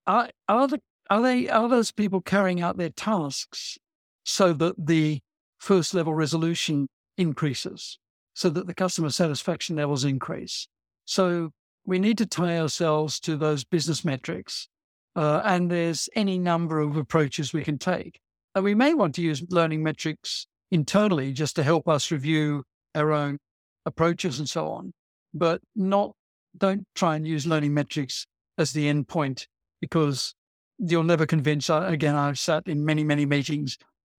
are, 0.06 0.28
are, 0.46 0.68
the, 0.68 0.78
are, 1.08 1.22
they, 1.22 1.48
are 1.48 1.70
those 1.70 1.90
people 1.90 2.20
carrying 2.20 2.60
out 2.60 2.76
their 2.76 2.90
tasks 2.90 3.78
so 4.24 4.52
that 4.52 4.74
the 4.78 5.20
first 5.58 5.94
level 5.94 6.12
resolution 6.12 6.86
increases, 7.16 7.98
so 8.34 8.50
that 8.50 8.66
the 8.66 8.74
customer 8.74 9.08
satisfaction 9.08 9.76
levels 9.76 10.04
increase? 10.04 10.68
So 11.06 11.50
we 11.86 11.98
need 11.98 12.18
to 12.18 12.26
tie 12.26 12.58
ourselves 12.58 13.18
to 13.20 13.36
those 13.36 13.64
business 13.64 14.04
metrics. 14.04 14.68
Uh, 15.16 15.40
and 15.44 15.70
there's 15.70 16.10
any 16.14 16.38
number 16.38 16.78
of 16.78 16.96
approaches 16.96 17.54
we 17.54 17.64
can 17.64 17.78
take. 17.78 18.20
And 18.54 18.64
we 18.64 18.74
may 18.74 18.92
want 18.92 19.14
to 19.14 19.22
use 19.22 19.42
learning 19.48 19.82
metrics 19.82 20.46
internally 20.70 21.32
just 21.32 21.56
to 21.56 21.62
help 21.62 21.88
us 21.88 22.10
review 22.10 22.64
our 22.94 23.12
own 23.12 23.38
approaches 23.86 24.38
and 24.38 24.48
so 24.48 24.68
on, 24.68 24.92
but 25.34 25.60
not, 25.74 26.14
don't 26.56 26.86
try 26.94 27.16
and 27.16 27.26
use 27.26 27.46
learning 27.46 27.74
metrics 27.74 28.26
as 28.58 28.72
the 28.72 28.88
end 28.88 29.08
point 29.08 29.48
because 29.80 30.34
you'll 30.78 31.02
never 31.02 31.26
convince. 31.26 31.70
Uh, 31.70 31.84
again, 31.86 32.14
I've 32.14 32.38
sat 32.38 32.66
in 32.66 32.84
many, 32.84 33.04
many 33.04 33.26
meetings 33.26 33.78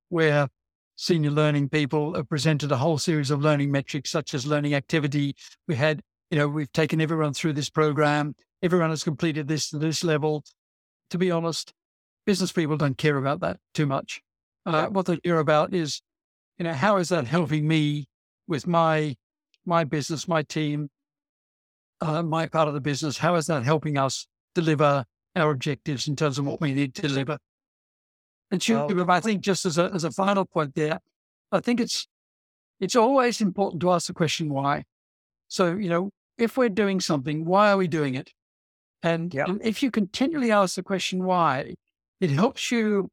where 0.09 0.47
senior 0.95 1.31
learning 1.31 1.69
people 1.69 2.15
have 2.15 2.29
presented 2.29 2.71
a 2.71 2.77
whole 2.77 2.97
series 2.97 3.31
of 3.31 3.41
learning 3.41 3.71
metrics, 3.71 4.11
such 4.11 4.33
as 4.33 4.45
learning 4.45 4.73
activity. 4.73 5.35
We 5.67 5.75
had, 5.75 6.01
you 6.31 6.37
know, 6.37 6.47
we've 6.47 6.71
taken 6.71 7.01
everyone 7.01 7.33
through 7.33 7.53
this 7.53 7.69
program. 7.69 8.35
Everyone 8.61 8.89
has 8.89 9.03
completed 9.03 9.47
this 9.47 9.69
to 9.69 9.77
this 9.77 10.03
level. 10.03 10.43
To 11.09 11.17
be 11.17 11.31
honest, 11.31 11.73
business 12.25 12.51
people 12.51 12.77
don't 12.77 12.97
care 12.97 13.17
about 13.17 13.41
that 13.41 13.57
too 13.73 13.85
much. 13.85 14.21
Uh, 14.65 14.87
what 14.87 15.05
they 15.05 15.17
care 15.17 15.39
about 15.39 15.73
is, 15.73 16.01
you 16.57 16.63
know, 16.63 16.73
how 16.73 16.97
is 16.97 17.09
that 17.09 17.27
helping 17.27 17.67
me 17.67 18.07
with 18.47 18.65
my 18.65 19.15
my 19.65 19.83
business, 19.83 20.27
my 20.27 20.43
team, 20.43 20.89
uh, 22.03 22.23
my 22.23 22.45
part 22.47 22.67
of 22.67 22.73
the 22.73 22.81
business? 22.81 23.17
How 23.17 23.35
is 23.35 23.47
that 23.47 23.63
helping 23.63 23.97
us 23.97 24.27
deliver 24.55 25.05
our 25.35 25.51
objectives 25.51 26.07
in 26.07 26.15
terms 26.15 26.37
of 26.37 26.45
what 26.45 26.61
we 26.61 26.73
need 26.73 26.93
to 26.95 27.01
deliver? 27.01 27.37
And 28.51 28.63
well, 28.69 29.09
I 29.09 29.19
think 29.19 29.41
just 29.41 29.65
as 29.65 29.77
a 29.77 29.91
as 29.93 30.03
a 30.03 30.11
final 30.11 30.45
point 30.45 30.75
there, 30.75 30.99
I 31.51 31.59
think 31.59 31.79
it's 31.79 32.07
it's 32.79 32.95
always 32.95 33.41
important 33.41 33.81
to 33.81 33.91
ask 33.91 34.07
the 34.07 34.13
question 34.13 34.49
why. 34.49 34.83
So 35.47 35.75
you 35.75 35.89
know, 35.89 36.11
if 36.37 36.57
we're 36.57 36.69
doing 36.69 36.99
something, 36.99 37.45
why 37.45 37.71
are 37.71 37.77
we 37.77 37.87
doing 37.87 38.15
it? 38.15 38.31
And, 39.01 39.33
yep. 39.33 39.49
and 39.49 39.61
if 39.63 39.83
you 39.83 39.91
continually 39.91 40.51
ask 40.51 40.75
the 40.75 40.83
question 40.83 41.25
why, 41.25 41.75
it 42.21 42.29
helps 42.29 42.71
you 42.71 43.09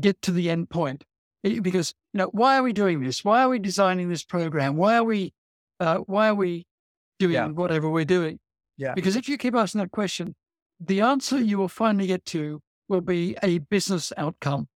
get 0.00 0.20
to 0.22 0.32
the 0.32 0.48
end 0.48 0.70
point. 0.70 1.04
It, 1.42 1.62
because 1.62 1.92
you 2.14 2.18
know, 2.18 2.30
why 2.32 2.56
are 2.56 2.62
we 2.62 2.72
doing 2.72 3.02
this? 3.02 3.24
Why 3.24 3.42
are 3.42 3.50
we 3.50 3.58
designing 3.58 4.08
this 4.08 4.24
program? 4.24 4.76
Why 4.76 4.96
are 4.96 5.04
we 5.04 5.34
uh, 5.80 5.98
why 5.98 6.28
are 6.28 6.34
we 6.34 6.66
doing 7.18 7.34
yeah. 7.34 7.48
whatever 7.48 7.88
we're 7.88 8.04
doing? 8.04 8.38
Yeah. 8.76 8.94
Because 8.94 9.16
if 9.16 9.28
you 9.28 9.38
keep 9.38 9.54
asking 9.54 9.80
that 9.80 9.90
question, 9.90 10.34
the 10.80 11.00
answer 11.00 11.40
you 11.40 11.58
will 11.58 11.68
finally 11.68 12.06
get 12.06 12.24
to 12.26 12.60
will 12.88 13.00
be 13.00 13.36
a 13.42 13.58
business 13.58 14.12
outcome. 14.16 14.68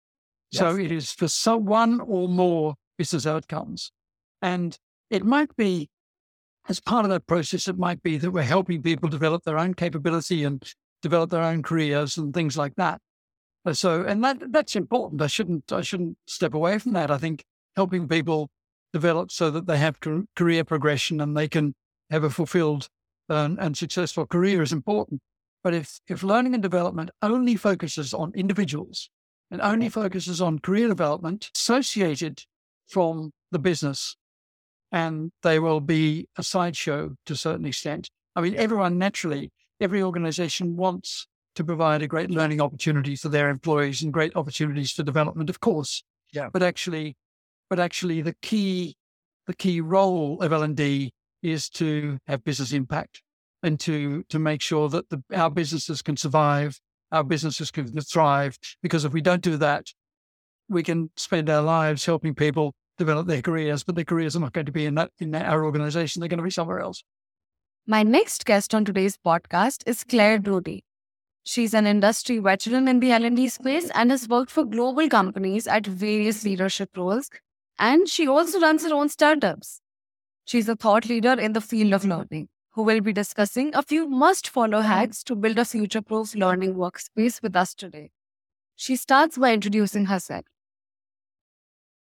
Yes. 0.51 0.59
So 0.59 0.75
it 0.77 0.91
is 0.91 1.11
for 1.11 1.27
some 1.27 1.65
one 1.65 1.99
or 1.99 2.27
more 2.27 2.75
business 2.97 3.27
outcomes. 3.27 3.91
And 4.41 4.77
it 5.09 5.23
might 5.23 5.55
be 5.55 5.89
as 6.67 6.79
part 6.79 7.05
of 7.05 7.11
that 7.11 7.25
process, 7.27 7.67
it 7.67 7.77
might 7.77 8.01
be 8.03 8.17
that 8.17 8.31
we're 8.31 8.43
helping 8.43 8.81
people 8.81 9.09
develop 9.09 9.43
their 9.43 9.57
own 9.57 9.73
capability 9.73 10.43
and 10.43 10.63
develop 11.01 11.31
their 11.31 11.41
own 11.41 11.63
careers 11.63 12.17
and 12.17 12.33
things 12.33 12.57
like 12.57 12.75
that. 12.75 13.01
Uh, 13.65 13.73
so, 13.73 14.03
and 14.03 14.23
that 14.23 14.51
that's 14.51 14.75
important. 14.75 15.21
I 15.21 15.27
shouldn't 15.27 15.71
I 15.71 15.81
shouldn't 15.81 16.17
step 16.27 16.53
away 16.53 16.77
from 16.77 16.93
that. 16.93 17.11
I 17.11 17.17
think 17.17 17.43
helping 17.75 18.07
people 18.07 18.49
develop 18.93 19.31
so 19.31 19.49
that 19.51 19.67
they 19.67 19.77
have 19.77 19.99
career 20.35 20.63
progression 20.63 21.19
and 21.21 21.35
they 21.35 21.47
can 21.47 21.75
have 22.09 22.23
a 22.23 22.29
fulfilled 22.29 22.89
and, 23.27 23.59
and 23.59 23.77
successful 23.77 24.25
career 24.25 24.61
is 24.61 24.73
important. 24.73 25.21
But 25.63 25.73
if 25.73 25.99
if 26.07 26.23
learning 26.23 26.53
and 26.53 26.63
development 26.63 27.11
only 27.21 27.55
focuses 27.55 28.13
on 28.13 28.31
individuals 28.33 29.09
and 29.51 29.61
only 29.61 29.89
focuses 29.89 30.41
on 30.41 30.59
career 30.59 30.87
development 30.87 31.51
associated 31.55 32.43
from 32.87 33.31
the 33.51 33.59
business, 33.59 34.15
and 34.91 35.31
they 35.43 35.59
will 35.59 35.79
be 35.81 36.27
a 36.37 36.43
sideshow 36.43 37.15
to 37.25 37.33
a 37.33 37.37
certain 37.37 37.65
extent. 37.65 38.09
I 38.35 38.41
mean, 38.41 38.55
everyone 38.55 38.97
naturally, 38.97 39.51
every 39.81 40.01
organization 40.01 40.75
wants 40.75 41.27
to 41.55 41.63
provide 41.63 42.01
a 42.01 42.07
great 42.07 42.29
learning 42.29 42.61
opportunity 42.61 43.15
for 43.15 43.29
their 43.29 43.49
employees 43.49 44.01
and 44.01 44.13
great 44.13 44.35
opportunities 44.35 44.91
for 44.91 45.03
development, 45.03 45.49
of 45.49 45.59
course. 45.59 46.03
Yeah. 46.31 46.49
But 46.53 46.63
actually, 46.63 47.17
but 47.69 47.79
actually 47.79 48.21
the 48.21 48.35
key, 48.41 48.95
the 49.47 49.55
key 49.55 49.81
role 49.81 50.41
of 50.41 50.53
L&D 50.53 51.11
is 51.41 51.69
to 51.69 52.19
have 52.27 52.43
business 52.43 52.73
impact 52.73 53.21
and 53.63 53.79
to, 53.81 54.23
to 54.29 54.39
make 54.39 54.61
sure 54.61 54.89
that 54.89 55.09
the, 55.09 55.21
our 55.33 55.49
businesses 55.49 56.01
can 56.01 56.17
survive, 56.17 56.79
our 57.11 57.23
businesses 57.23 57.71
can 57.71 57.87
thrive. 58.01 58.57
Because 58.81 59.05
if 59.05 59.13
we 59.13 59.21
don't 59.21 59.41
do 59.41 59.57
that, 59.57 59.87
we 60.69 60.83
can 60.83 61.09
spend 61.15 61.49
our 61.49 61.61
lives 61.61 62.05
helping 62.05 62.35
people 62.35 62.73
develop 62.97 63.27
their 63.27 63.41
careers, 63.41 63.83
but 63.83 63.95
their 63.95 64.05
careers 64.05 64.35
are 64.35 64.39
not 64.39 64.53
going 64.53 64.65
to 64.65 64.71
be 64.71 64.85
in 64.85 64.95
that 64.95 65.11
in 65.19 65.33
our 65.33 65.65
organization. 65.65 66.19
They're 66.19 66.29
going 66.29 66.37
to 66.37 66.43
be 66.43 66.51
somewhere 66.51 66.79
else. 66.79 67.03
My 67.87 68.03
next 68.03 68.45
guest 68.45 68.75
on 68.75 68.85
today's 68.85 69.17
podcast 69.17 69.83
is 69.87 70.03
Claire 70.03 70.37
Doody. 70.37 70.83
She's 71.43 71.73
an 71.73 71.87
industry 71.87 72.37
veteran 72.37 72.87
in 72.87 72.99
the 72.99 73.11
L&D 73.11 73.47
space 73.47 73.89
and 73.95 74.11
has 74.11 74.27
worked 74.27 74.51
for 74.51 74.65
global 74.65 75.09
companies 75.09 75.65
at 75.65 75.87
various 75.87 76.43
leadership 76.43 76.95
roles. 76.95 77.31
And 77.79 78.07
she 78.07 78.27
also 78.27 78.59
runs 78.59 78.83
her 78.83 78.93
own 78.93 79.09
startups. 79.09 79.81
She's 80.49 80.67
a 80.67 80.75
thought 80.75 81.05
leader 81.07 81.33
in 81.39 81.53
the 81.53 81.61
field 81.61 81.93
of 81.93 82.03
learning 82.03 82.49
who 82.71 82.81
will 82.81 83.01
be 83.01 83.13
discussing 83.13 83.69
a 83.75 83.83
few 83.83 84.07
must 84.09 84.47
follow 84.49 84.81
hacks 84.81 85.23
to 85.25 85.35
build 85.35 85.59
a 85.59 85.63
future 85.63 86.01
proof 86.01 86.33
learning 86.33 86.73
workspace 86.73 87.39
with 87.43 87.55
us 87.55 87.75
today. 87.75 88.09
She 88.75 88.95
starts 88.95 89.37
by 89.37 89.53
introducing 89.53 90.07
herself. 90.07 90.45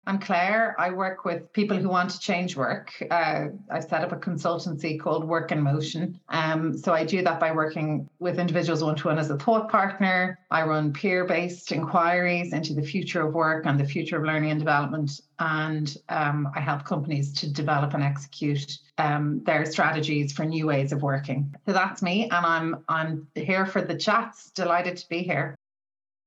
I'm 0.06 0.18
Claire. 0.18 0.76
I 0.78 0.90
work 0.90 1.24
with 1.24 1.50
people 1.52 1.76
who 1.76 1.88
want 1.88 2.10
to 2.10 2.18
change 2.18 2.56
work. 2.56 2.92
Uh, 3.10 3.46
I've 3.70 3.84
set 3.84 4.02
up 4.02 4.12
a 4.12 4.16
consultancy 4.16 5.00
called 5.00 5.24
Work 5.26 5.50
in 5.50 5.60
Motion. 5.60 6.20
Um, 6.28 6.76
so 6.76 6.92
I 6.92 7.04
do 7.04 7.22
that 7.22 7.40
by 7.40 7.52
working 7.52 8.08
with 8.18 8.38
individuals 8.38 8.84
one 8.84 8.96
to 8.96 9.08
one 9.08 9.18
as 9.18 9.30
a 9.30 9.38
thought 9.38 9.70
partner. 9.70 10.38
I 10.50 10.64
run 10.64 10.92
peer 10.92 11.24
based 11.24 11.72
inquiries 11.72 12.52
into 12.52 12.74
the 12.74 12.82
future 12.82 13.26
of 13.26 13.34
work 13.34 13.64
and 13.66 13.80
the 13.80 13.86
future 13.86 14.18
of 14.18 14.24
learning 14.24 14.50
and 14.50 14.60
development. 14.60 15.22
And 15.38 15.96
um, 16.10 16.48
I 16.54 16.60
help 16.60 16.84
companies 16.84 17.32
to 17.34 17.50
develop 17.50 17.94
and 17.94 18.02
execute 18.02 18.78
um, 18.98 19.42
their 19.44 19.64
strategies 19.64 20.32
for 20.32 20.44
new 20.44 20.66
ways 20.66 20.92
of 20.92 21.02
working. 21.02 21.54
So 21.66 21.72
that's 21.72 22.02
me, 22.02 22.24
and 22.24 22.46
I'm 22.46 22.84
I'm 22.88 23.26
here 23.34 23.66
for 23.66 23.82
the 23.82 23.96
chats. 23.96 24.50
Delighted 24.50 24.96
to 24.98 25.08
be 25.08 25.22
here. 25.22 25.56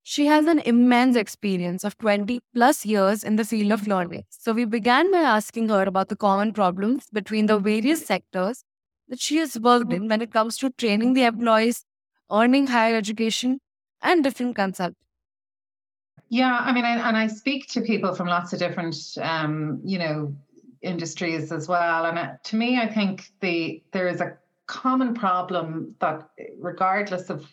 She 0.10 0.28
has 0.28 0.46
an 0.46 0.60
immense 0.60 1.18
experience 1.18 1.84
of 1.84 1.98
20 1.98 2.40
plus 2.54 2.86
years 2.86 3.26
in 3.26 3.36
the 3.36 3.44
field 3.44 3.74
of 3.74 3.88
learning. 3.88 4.24
So 4.30 4.54
we 4.54 4.64
began 4.64 5.12
by 5.12 5.18
asking 5.18 5.68
her 5.68 5.84
about 5.84 6.08
the 6.08 6.16
common 6.16 6.54
problems 6.54 7.08
between 7.12 7.48
the 7.48 7.60
various 7.60 8.06
sectors 8.06 8.64
that 9.10 9.20
she 9.20 9.36
has 9.36 9.60
worked 9.60 9.92
in 9.92 10.08
when 10.08 10.22
it 10.22 10.32
comes 10.32 10.58
to 10.60 10.70
training 10.70 11.14
the 11.14 11.26
employees, 11.26 11.84
earning 12.32 12.68
higher 12.68 12.96
education, 12.96 13.60
and 14.02 14.24
different 14.24 14.56
concepts. 14.56 14.96
Yeah, 16.30 16.58
I 16.58 16.72
mean, 16.72 16.86
I, 16.86 17.10
and 17.10 17.18
I 17.18 17.28
speak 17.28 17.68
to 17.72 17.82
people 17.82 18.16
from 18.16 18.28
lots 18.28 18.54
of 18.54 18.60
different, 18.60 18.96
um, 19.22 19.82
you 19.84 20.00
know, 20.00 20.34
industries 20.82 21.52
as 21.52 21.68
well. 21.68 22.06
And 22.06 22.18
uh, 22.18 22.32
to 22.46 22.56
me, 22.56 22.80
I 22.80 22.88
think 22.88 23.30
the 23.42 23.84
there 23.92 24.08
is 24.08 24.22
a 24.22 24.38
common 24.68 25.16
problem 25.16 25.96
that, 26.00 26.30
regardless 26.58 27.30
of 27.30 27.46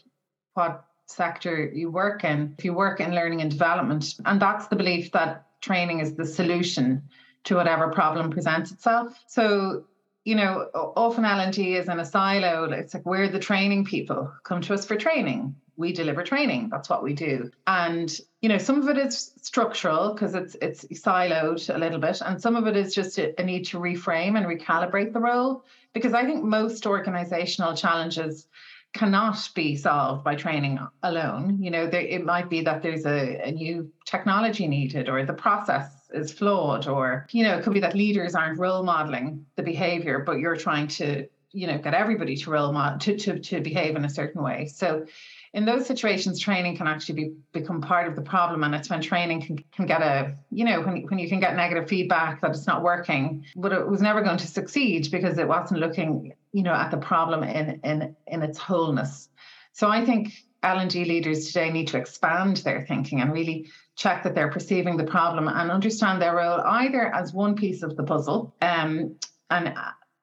what 0.52 0.84
sector 1.06 1.70
you 1.72 1.90
work 1.90 2.24
in, 2.24 2.54
if 2.58 2.64
you 2.64 2.72
work 2.72 3.00
in 3.00 3.14
learning 3.14 3.40
and 3.40 3.50
development, 3.50 4.14
and 4.24 4.40
that's 4.40 4.68
the 4.68 4.76
belief 4.76 5.12
that 5.12 5.46
training 5.60 6.00
is 6.00 6.14
the 6.14 6.26
solution 6.26 7.02
to 7.44 7.56
whatever 7.56 7.88
problem 7.88 8.30
presents 8.30 8.72
itself. 8.72 9.18
So, 9.26 9.84
you 10.24 10.34
know, 10.34 10.68
often 10.74 11.24
L&D 11.24 11.76
is 11.76 11.88
in 11.88 12.00
a 12.00 12.04
silo. 12.04 12.64
It's 12.64 12.94
like 12.94 13.04
we're 13.04 13.28
the 13.28 13.38
training 13.38 13.84
people. 13.84 14.32
Come 14.44 14.62
to 14.62 14.74
us 14.74 14.86
for 14.86 14.96
training. 14.96 15.54
We 15.76 15.92
deliver 15.92 16.22
training. 16.22 16.68
That's 16.70 16.88
what 16.88 17.02
we 17.02 17.14
do. 17.14 17.50
And 17.66 18.18
you 18.40 18.48
know, 18.48 18.58
some 18.58 18.80
of 18.80 18.88
it 18.88 18.98
is 18.98 19.32
structural 19.42 20.12
because 20.12 20.34
it's 20.34 20.54
it's 20.62 20.84
siloed 20.84 21.74
a 21.74 21.78
little 21.78 21.98
bit, 21.98 22.20
and 22.20 22.40
some 22.40 22.56
of 22.56 22.66
it 22.66 22.76
is 22.76 22.94
just 22.94 23.18
a, 23.18 23.38
a 23.40 23.44
need 23.44 23.64
to 23.66 23.78
reframe 23.78 24.36
and 24.36 24.46
recalibrate 24.46 25.12
the 25.12 25.20
role. 25.20 25.64
Because 25.94 26.12
I 26.12 26.24
think 26.24 26.44
most 26.44 26.86
organizational 26.86 27.74
challenges 27.74 28.46
cannot 28.94 29.48
be 29.54 29.76
solved 29.76 30.24
by 30.24 30.34
training 30.34 30.78
alone. 31.02 31.58
You 31.60 31.70
know, 31.70 31.86
there, 31.86 32.00
it 32.00 32.24
might 32.24 32.48
be 32.48 32.62
that 32.62 32.80
there's 32.82 33.04
a, 33.04 33.40
a 33.48 33.50
new 33.50 33.90
technology 34.06 34.66
needed, 34.66 35.08
or 35.08 35.24
the 35.26 35.34
process 35.34 35.90
is 36.12 36.32
flawed, 36.32 36.86
or 36.86 37.26
you 37.32 37.42
know, 37.44 37.58
it 37.58 37.64
could 37.64 37.74
be 37.74 37.80
that 37.80 37.94
leaders 37.94 38.34
aren't 38.34 38.58
role 38.58 38.84
modeling 38.84 39.44
the 39.56 39.62
behavior, 39.62 40.20
but 40.20 40.38
you're 40.38 40.56
trying 40.56 40.86
to, 40.86 41.26
you 41.52 41.66
know, 41.66 41.78
get 41.78 41.92
everybody 41.92 42.36
to 42.36 42.50
role 42.50 42.72
model 42.72 42.98
to, 43.00 43.16
to 43.16 43.38
to 43.40 43.60
behave 43.60 43.96
in 43.96 44.04
a 44.04 44.10
certain 44.10 44.42
way. 44.42 44.66
So 44.66 45.06
in 45.54 45.64
those 45.64 45.86
situations, 45.86 46.40
training 46.40 46.76
can 46.76 46.86
actually 46.86 47.14
be 47.14 47.32
become 47.52 47.80
part 47.80 48.08
of 48.08 48.16
the 48.16 48.22
problem. 48.22 48.64
And 48.64 48.74
it's 48.74 48.90
when 48.90 49.00
training 49.00 49.40
can, 49.42 49.64
can 49.72 49.86
get 49.86 50.02
a, 50.02 50.34
you 50.50 50.64
know, 50.64 50.80
when, 50.80 51.02
when 51.02 51.18
you 51.18 51.28
can 51.28 51.38
get 51.38 51.54
negative 51.54 51.88
feedback 51.88 52.40
that 52.40 52.50
it's 52.50 52.66
not 52.66 52.82
working, 52.82 53.44
but 53.54 53.72
it 53.72 53.86
was 53.86 54.02
never 54.02 54.20
going 54.20 54.38
to 54.38 54.46
succeed 54.48 55.10
because 55.12 55.38
it 55.38 55.46
wasn't 55.46 55.78
looking, 55.78 56.32
you 56.54 56.62
know, 56.62 56.72
at 56.72 56.92
the 56.92 56.96
problem 56.96 57.42
in 57.42 57.80
in 57.82 58.16
in 58.28 58.42
its 58.42 58.58
wholeness. 58.58 59.28
So 59.72 59.90
I 59.90 60.04
think 60.04 60.32
L&D 60.62 61.04
leaders 61.04 61.48
today 61.48 61.70
need 61.70 61.88
to 61.88 61.98
expand 61.98 62.58
their 62.58 62.86
thinking 62.86 63.20
and 63.20 63.32
really 63.32 63.68
check 63.96 64.22
that 64.22 64.36
they're 64.36 64.50
perceiving 64.50 64.96
the 64.96 65.04
problem 65.04 65.48
and 65.48 65.70
understand 65.70 66.22
their 66.22 66.36
role 66.36 66.60
either 66.60 67.12
as 67.12 67.34
one 67.34 67.56
piece 67.56 67.82
of 67.82 67.96
the 67.96 68.04
puzzle 68.04 68.54
um, 68.62 69.16
and 69.50 69.74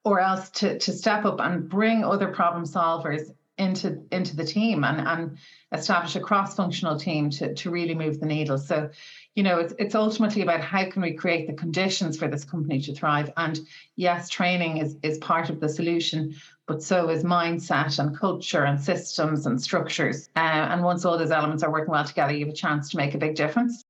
or 0.05 0.21
else 0.21 0.49
to, 0.51 0.79
to 0.79 0.93
step 0.93 1.25
up 1.25 1.41
and 1.41 1.69
bring 1.69 2.03
other 2.03 2.29
problem 2.29 2.63
solvers 2.63 3.29
into 3.57 4.01
into 4.11 4.35
the 4.35 4.45
team 4.45 4.85
and, 4.85 5.05
and 5.05 5.37
establish 5.73 6.15
a 6.15 6.21
cross-functional 6.21 6.97
team 6.97 7.29
to, 7.29 7.53
to 7.53 7.69
really 7.69 7.93
move 7.93 8.19
the 8.19 8.25
needle. 8.25 8.57
So, 8.57 8.89
you 9.35 9.43
know, 9.43 9.59
it's 9.59 9.73
it's 9.79 9.95
ultimately 9.95 10.41
about 10.41 10.61
how 10.61 10.89
can 10.89 11.01
we 11.01 11.13
create 11.13 11.47
the 11.47 11.53
conditions 11.53 12.17
for 12.17 12.27
this 12.27 12.43
company 12.43 12.81
to 12.81 12.93
thrive. 12.93 13.31
And 13.37 13.59
yes, 13.95 14.27
training 14.29 14.77
is 14.77 14.97
is 15.03 15.17
part 15.19 15.49
of 15.49 15.59
the 15.59 15.69
solution, 15.69 16.35
but 16.67 16.83
so 16.83 17.09
is 17.09 17.23
mindset 17.23 17.97
and 17.97 18.17
culture 18.17 18.65
and 18.65 18.79
systems 18.79 19.45
and 19.45 19.61
structures. 19.61 20.29
Uh, 20.35 20.39
and 20.71 20.83
once 20.83 21.05
all 21.05 21.17
those 21.17 21.31
elements 21.31 21.63
are 21.63 21.71
working 21.71 21.91
well 21.91 22.03
together, 22.03 22.33
you 22.33 22.45
have 22.45 22.53
a 22.53 22.57
chance 22.57 22.89
to 22.89 22.97
make 22.97 23.13
a 23.13 23.17
big 23.17 23.35
difference. 23.35 23.83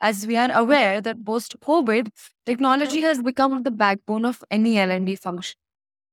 As 0.00 0.26
we 0.26 0.36
are 0.36 0.50
aware 0.52 1.00
that 1.00 1.24
post-COVID, 1.24 2.08
technology 2.44 3.00
has 3.02 3.22
become 3.22 3.62
the 3.62 3.70
backbone 3.70 4.24
of 4.24 4.42
any 4.50 4.78
L&D 4.78 5.16
function. 5.16 5.56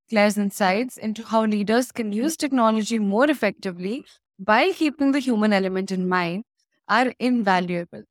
Claire's 0.09 0.37
insights 0.37 0.97
into 0.97 1.23
how 1.23 1.45
leaders 1.45 1.91
can 1.91 2.11
use 2.11 2.37
technology 2.37 2.99
more 2.99 3.29
effectively 3.29 4.05
while 4.37 4.73
keeping 4.73 5.11
the 5.13 5.19
human 5.19 5.53
element 5.53 5.91
in 5.91 6.07
mind 6.07 6.43
are 6.87 7.13
invaluable. 7.19 8.03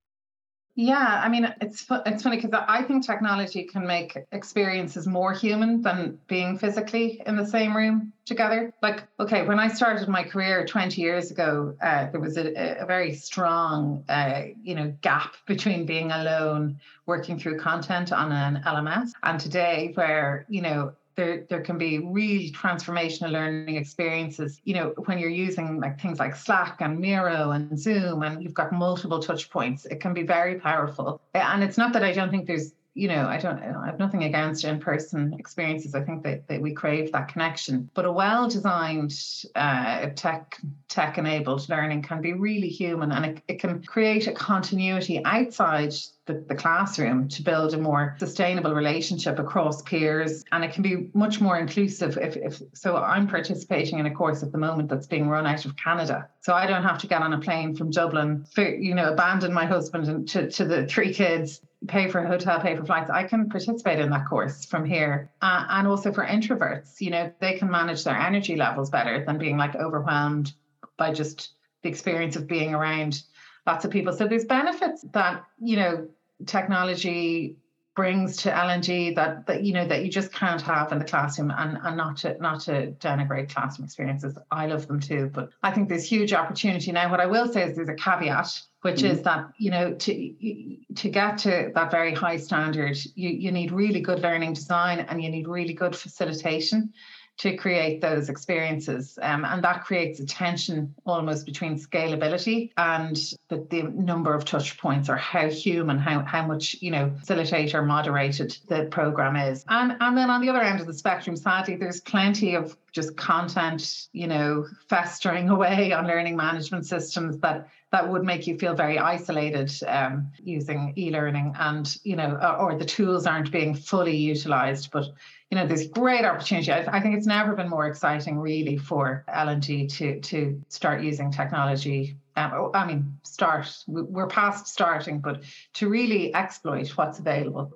Yeah, 0.81 1.21
I 1.23 1.29
mean, 1.29 1.45
it's 1.61 1.85
it's 2.07 2.23
funny 2.23 2.37
because 2.37 2.59
I 2.67 2.83
think 2.85 3.05
technology 3.05 3.65
can 3.65 3.87
make 3.87 4.17
experiences 4.33 5.07
more 5.07 5.35
human 5.35 5.83
than 5.83 6.19
being 6.27 6.57
physically 6.57 7.21
in 7.27 7.37
the 7.37 7.45
same 7.45 7.77
room 7.77 8.15
together. 8.25 8.73
Like, 8.81 9.07
okay, 9.21 9.47
when 9.47 9.59
I 9.59 9.69
started 9.69 10.09
my 10.09 10.23
career 10.23 10.65
20 10.65 10.99
years 10.99 11.31
ago, 11.31 11.77
uh, 11.83 12.11
there 12.11 12.19
was 12.19 12.39
a, 12.39 12.79
a 12.81 12.87
very 12.87 13.13
strong, 13.13 14.05
uh, 14.09 14.45
you 14.63 14.75
know, 14.75 14.91
gap 15.03 15.35
between 15.47 15.85
being 15.85 16.13
alone, 16.13 16.81
working 17.05 17.39
through 17.39 17.59
content 17.59 18.11
on 18.11 18.33
an 18.33 18.63
LMS, 18.65 19.11
and 19.23 19.39
today, 19.39 19.93
where 19.97 20.47
you 20.49 20.63
know 20.63 20.95
there 21.17 21.45
there 21.49 21.61
can 21.61 21.79
be 21.79 21.99
real 21.99 22.51
transformational 22.53 23.31
learning 23.31 23.77
experiences 23.77 24.61
you 24.65 24.75
know 24.75 24.95
when 25.07 25.19
you're 25.19 25.29
using 25.29 25.81
like 25.81 26.01
things 26.01 26.19
like 26.19 26.37
slack 26.37 26.81
and 26.81 26.99
miro 26.99 27.51
and 27.51 27.79
zoom 27.79 28.23
and 28.23 28.43
you've 28.43 28.55
got 28.55 28.73
multiple 28.73 29.21
touch 29.21 29.51
points 29.51 29.87
it 29.87 30.01
can 30.01 30.15
be 30.15 30.23
very 30.23 30.59
powerful. 30.59 31.21
And 31.35 31.63
it's 31.63 31.79
not 31.79 31.93
that 31.93 32.05
i 32.05 32.13
don't 32.13 32.31
think 32.31 32.47
there's 32.47 32.73
you 32.95 33.09
know, 33.09 33.27
I 33.27 33.39
don't, 33.39 33.63
I 33.63 33.87
have 33.87 33.99
nothing 33.99 34.25
against 34.25 34.65
in-person 34.65 35.37
experiences. 35.39 35.95
I 35.95 36.03
think 36.03 36.25
that, 36.25 36.49
that 36.49 36.61
we 36.61 36.73
crave 36.73 37.13
that 37.13 37.29
connection. 37.29 37.89
But 37.95 38.05
a 38.05 38.13
well-designed, 38.13 39.15
uh, 39.55 40.07
tech 40.17 40.59
tech-enabled 40.89 41.69
learning 41.69 42.03
can 42.03 42.21
be 42.21 42.33
really 42.33 42.69
human, 42.69 43.13
and 43.13 43.25
it, 43.27 43.43
it 43.47 43.61
can 43.61 43.81
create 43.85 44.27
a 44.27 44.33
continuity 44.33 45.25
outside 45.25 45.95
the, 46.27 46.45
the 46.49 46.55
classroom 46.55 47.29
to 47.29 47.43
build 47.43 47.75
a 47.75 47.79
more 47.79 48.17
sustainable 48.19 48.75
relationship 48.75 49.39
across 49.39 49.83
peers, 49.83 50.45
and 50.51 50.65
it 50.65 50.73
can 50.73 50.83
be 50.83 51.11
much 51.15 51.41
more 51.41 51.59
inclusive. 51.59 52.19
If, 52.19 52.37
if 52.37 52.61
so, 52.75 52.97
I'm 52.97 53.29
participating 53.29 54.01
in 54.01 54.07
a 54.07 54.15
course 54.15 54.43
at 54.43 54.51
the 54.51 54.59
moment 54.59 54.89
that's 54.89 55.07
being 55.07 55.29
run 55.29 55.47
out 55.47 55.65
of 55.65 55.77
Canada, 55.77 56.29
so 56.41 56.55
I 56.55 56.67
don't 56.67 56.83
have 56.83 56.99
to 56.99 57.07
get 57.07 57.23
on 57.23 57.33
a 57.33 57.39
plane 57.39 57.77
from 57.77 57.91
Dublin, 57.91 58.45
for, 58.53 58.69
you 58.69 58.95
know, 58.95 59.13
abandon 59.13 59.53
my 59.53 59.67
husband 59.67 60.09
and 60.09 60.29
to, 60.31 60.51
to 60.51 60.65
the 60.65 60.87
three 60.87 61.15
kids 61.15 61.61
pay 61.89 62.09
for 62.09 62.21
a 62.21 62.29
hotel, 62.29 62.61
pay 62.61 62.77
for 62.77 62.85
flights, 62.85 63.11
I 63.11 63.25
can 63.25 63.49
participate 63.49 63.99
in 63.99 64.11
that 64.11 64.29
course 64.29 64.65
from 64.65 64.85
here. 64.85 65.31
Uh, 65.41 65.67
and 65.71 65.89
also 65.89 66.13
for 66.13 66.25
introverts, 66.25 67.01
you 67.01 67.11
know, 67.11 67.33
they 67.41 67.57
can 67.59 67.71
manage 67.71 68.05
their 68.05 68.17
energy 68.17 68.57
levels 68.57 68.91
better 68.91 69.25
than 69.25 69.39
being 69.39 69.57
like 69.57 69.75
overwhelmed 69.77 70.53
by 70.97 71.13
just 71.13 71.53
the 71.83 71.89
experience 71.89 72.37
of 72.37 72.47
being 72.47 72.75
around 72.75 73.23
lots 73.67 73.85
of 73.85 73.91
people. 73.91 74.13
So 74.13 74.29
there's 74.29 74.45
benefits 74.45 75.05
that, 75.13 75.45
you 75.59 75.77
know, 75.77 76.09
technology 76.47 77.57
brings 77.97 78.37
to 78.39 78.57
L&D 78.57 79.15
that 79.15 79.47
that 79.47 79.65
you 79.65 79.73
know 79.73 79.87
that 79.87 80.05
you 80.05 80.11
just 80.11 80.33
can't 80.33 80.63
have 80.63 80.93
in 80.93 80.99
the 80.99 81.05
classroom 81.05 81.51
and, 81.51 81.79
and 81.83 81.97
not 81.97 82.19
to 82.19 82.37
not 82.41 82.61
to 82.61 82.93
denigrate 82.93 83.53
classroom 83.53 83.85
experiences. 83.85 84.39
I 84.51 84.67
love 84.67 84.87
them 84.87 85.01
too, 85.01 85.31
but 85.33 85.51
I 85.63 85.73
think 85.73 85.89
there's 85.89 86.05
huge 86.05 86.33
opportunity 86.33 86.93
now. 86.93 87.11
What 87.11 87.21
I 87.21 87.27
will 87.27 87.53
say 87.53 87.65
is 87.65 87.77
there's 87.77 87.89
a 87.89 87.95
caveat 87.95 88.61
which 88.83 89.01
mm-hmm. 89.01 89.07
is 89.13 89.23
that 89.23 89.51
you 89.59 89.71
know 89.71 89.95
to 89.95 90.77
to 90.97 91.09
get 91.11 91.39
to 91.39 91.71
that 91.75 91.91
very 91.91 92.15
high 92.15 92.37
standard 92.37 92.97
you, 93.15 93.29
you 93.29 93.53
need 93.53 93.73
really 93.73 94.01
good 94.01 94.21
learning 94.21 94.53
design 94.53 95.01
and 95.01 95.23
you 95.23 95.31
need 95.31 95.49
really 95.49 95.75
good 95.75 95.95
facilitation 95.95 96.93
to 97.41 97.57
create 97.57 98.03
those 98.03 98.29
experiences. 98.29 99.19
Um, 99.23 99.47
and 99.47 99.65
that 99.65 99.85
creates 99.85 100.21
a 100.21 100.27
tension 100.27 100.95
almost 101.07 101.47
between 101.47 101.79
scalability 101.79 102.71
and 102.77 103.17
the, 103.49 103.67
the 103.71 103.83
number 103.85 104.35
of 104.35 104.45
touch 104.45 104.77
points 104.77 105.09
or 105.09 105.17
how 105.17 105.49
human 105.49 105.97
how, 105.97 106.21
how 106.21 106.47
much 106.47 106.77
you 106.81 106.91
know 106.91 107.11
facilitator 107.23 107.85
moderated 107.87 108.59
the 108.69 108.89
program 108.91 109.37
is. 109.37 109.65
And 109.69 109.97
and 110.01 110.19
then 110.19 110.29
on 110.29 110.43
the 110.43 110.51
other 110.51 110.61
end 110.61 110.81
of 110.81 110.87
the 110.87 110.93
spectrum 110.93 111.35
sadly 111.35 111.77
there's 111.77 112.03
plenty 112.03 112.57
of 112.57 112.77
just 112.93 113.17
content 113.17 114.09
you 114.13 114.27
know 114.27 114.67
festering 114.89 115.49
away 115.57 115.93
on 115.93 116.07
learning 116.07 116.37
management 116.37 116.85
systems 116.85 117.39
that 117.39 117.69
that 117.91 118.09
would 118.09 118.23
make 118.23 118.47
you 118.47 118.57
feel 118.57 118.75
very 118.75 118.99
isolated 118.99 119.73
um, 119.89 120.31
using 120.39 120.93
e-learning 120.97 121.55
and 121.59 121.97
you 122.05 122.17
know 122.17 122.39
or, 122.43 122.73
or, 122.73 122.79
the 122.79 122.85
tools 122.85 123.27
aren't 123.27 123.51
being 123.51 123.75
fully 123.75 124.17
utilized 124.17 124.91
but 124.93 125.07
you 125.51 125.57
know 125.57 125.67
there's 125.67 125.89
great 125.89 126.25
opportunity 126.25 126.73
I, 126.73 126.85
I 126.97 127.01
think 127.01 127.17
it's 127.17 127.27
never 127.27 127.55
been 127.55 127.69
more 127.69 127.87
exciting 127.87 128.39
really 128.39 128.77
for 128.77 129.25
L&D 129.29 129.87
to 129.87 130.21
to 130.21 130.63
start 130.69 131.03
using 131.03 131.31
technology 131.31 132.17
um, 132.37 132.53
oh, 132.55 132.71
I 132.75 132.87
mean 132.87 133.19
start 133.23 133.67
we're 133.87 134.29
past 134.29 134.69
starting 134.69 135.21
but 135.21 135.43
to 135.75 135.89
really 135.89 136.35
exploit 136.35 136.89
what's 136.91 137.19
available 137.19 137.73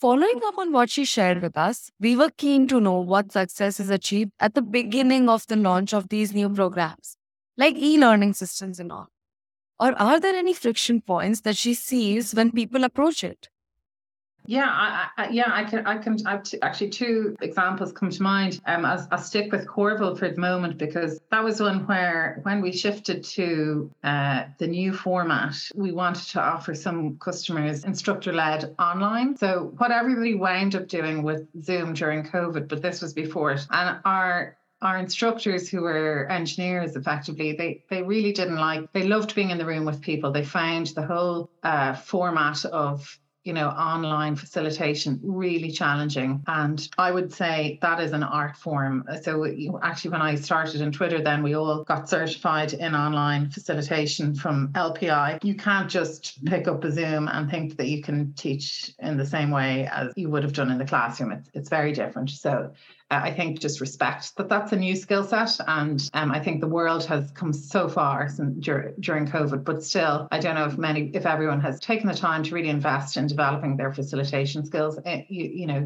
Following 0.00 0.40
up 0.46 0.56
on 0.56 0.72
what 0.72 0.88
she 0.88 1.04
shared 1.04 1.42
with 1.42 1.58
us, 1.58 1.90
we 2.00 2.16
were 2.16 2.30
keen 2.38 2.66
to 2.68 2.80
know 2.80 3.00
what 3.00 3.32
success 3.32 3.78
is 3.78 3.90
achieved 3.90 4.32
at 4.40 4.54
the 4.54 4.62
beginning 4.62 5.28
of 5.28 5.46
the 5.46 5.56
launch 5.56 5.92
of 5.92 6.08
these 6.08 6.32
new 6.32 6.48
programs 6.48 7.18
like 7.60 7.76
e 7.76 7.98
learning 7.98 8.32
systems 8.32 8.80
and 8.80 8.90
all? 8.90 9.08
Or 9.78 9.92
are 10.00 10.18
there 10.18 10.34
any 10.34 10.54
friction 10.54 11.02
points 11.02 11.42
that 11.42 11.56
she 11.56 11.74
sees 11.74 12.34
when 12.34 12.50
people 12.50 12.84
approach 12.84 13.22
it? 13.22 13.50
Yeah, 14.46 14.68
I, 14.68 15.08
I, 15.16 15.28
yeah, 15.30 15.50
I 15.52 15.64
can, 15.64 15.86
I 15.86 15.98
can. 15.98 16.16
I've 16.26 16.42
t- 16.42 16.60
actually 16.62 16.90
two 16.90 17.36
examples 17.40 17.92
come 17.92 18.10
to 18.10 18.22
mind. 18.22 18.60
Um, 18.66 18.84
I'll, 18.84 19.06
I'll, 19.12 19.18
stick 19.18 19.52
with 19.52 19.66
Courville 19.66 20.18
for 20.18 20.28
the 20.28 20.40
moment 20.40 20.78
because 20.78 21.20
that 21.30 21.44
was 21.44 21.60
one 21.60 21.86
where, 21.86 22.40
when 22.42 22.60
we 22.60 22.72
shifted 22.72 23.22
to 23.24 23.90
uh, 24.02 24.44
the 24.58 24.66
new 24.66 24.92
format, 24.92 25.54
we 25.74 25.92
wanted 25.92 26.28
to 26.30 26.40
offer 26.40 26.74
some 26.74 27.16
customers 27.18 27.84
instructor-led 27.84 28.74
online. 28.78 29.36
So 29.36 29.72
what 29.76 29.92
everybody 29.92 30.34
wound 30.34 30.74
up 30.74 30.88
doing 30.88 31.22
with 31.22 31.46
Zoom 31.62 31.94
during 31.94 32.24
COVID, 32.24 32.68
but 32.68 32.82
this 32.82 33.02
was 33.02 33.12
before 33.12 33.52
it, 33.52 33.66
and 33.70 33.98
our 34.04 34.56
our 34.82 34.98
instructors 34.98 35.68
who 35.68 35.82
were 35.82 36.26
engineers 36.30 36.96
effectively 36.96 37.52
they 37.52 37.84
they 37.90 38.02
really 38.02 38.32
didn't 38.32 38.56
like 38.56 38.90
they 38.92 39.06
loved 39.06 39.34
being 39.34 39.50
in 39.50 39.58
the 39.58 39.66
room 39.66 39.84
with 39.84 40.00
people 40.00 40.32
they 40.32 40.42
found 40.42 40.86
the 40.88 41.02
whole 41.02 41.50
uh, 41.62 41.92
format 41.92 42.64
of 42.64 43.18
you 43.44 43.52
know 43.52 43.68
online 43.68 44.36
facilitation 44.36 45.20
really 45.22 45.70
challenging. 45.70 46.42
And 46.46 46.88
i 46.98 47.10
would 47.10 47.32
say 47.32 47.78
that 47.82 48.00
is 48.00 48.12
an 48.12 48.22
art 48.22 48.56
form. 48.56 49.04
So 49.22 49.46
actually 49.82 50.10
when 50.10 50.22
i 50.22 50.34
started 50.34 50.80
in 50.80 50.92
twitter 50.92 51.20
then 51.22 51.42
we 51.42 51.54
all 51.54 51.84
got 51.84 52.08
certified 52.08 52.72
in 52.72 52.94
online 52.94 53.50
facilitation 53.50 54.34
from 54.34 54.68
lpi 54.68 55.42
you 55.42 55.54
can't 55.54 55.88
just 55.88 56.44
pick 56.44 56.68
up 56.68 56.84
a 56.84 56.92
zoom 56.92 57.28
and 57.28 57.50
think 57.50 57.76
that 57.76 57.88
you 57.88 58.02
can 58.02 58.32
teach 58.34 58.92
in 58.98 59.16
the 59.16 59.26
same 59.26 59.50
way 59.50 59.88
as 59.90 60.12
you 60.16 60.28
would 60.28 60.42
have 60.42 60.52
done 60.52 60.70
in 60.70 60.78
the 60.78 60.84
classroom. 60.84 61.32
It's, 61.32 61.48
it's 61.54 61.68
very 61.68 61.92
different. 61.92 62.30
So 62.30 62.72
I 63.10 63.32
think 63.32 63.58
just 63.58 63.80
respect 63.80 64.36
that 64.36 64.48
that's 64.48 64.72
a 64.72 64.76
new 64.76 64.94
skill 64.94 65.24
set. 65.24 65.58
And 65.66 66.08
um, 66.14 66.30
I 66.30 66.38
think 66.38 66.60
the 66.60 66.68
world 66.68 67.04
has 67.06 67.30
come 67.32 67.52
so 67.52 67.88
far 67.88 68.28
since, 68.28 68.64
dur- 68.64 68.94
during 69.00 69.26
COVID, 69.26 69.64
but 69.64 69.82
still, 69.82 70.28
I 70.30 70.38
don't 70.38 70.54
know 70.54 70.66
if 70.66 70.78
many, 70.78 71.10
if 71.12 71.26
everyone 71.26 71.60
has 71.60 71.80
taken 71.80 72.06
the 72.06 72.14
time 72.14 72.44
to 72.44 72.54
really 72.54 72.68
invest 72.68 73.16
in 73.16 73.26
developing 73.26 73.76
their 73.76 73.92
facilitation 73.92 74.64
skills. 74.64 74.98
Uh, 74.98 75.18
you, 75.28 75.44
you, 75.44 75.66
know, 75.66 75.84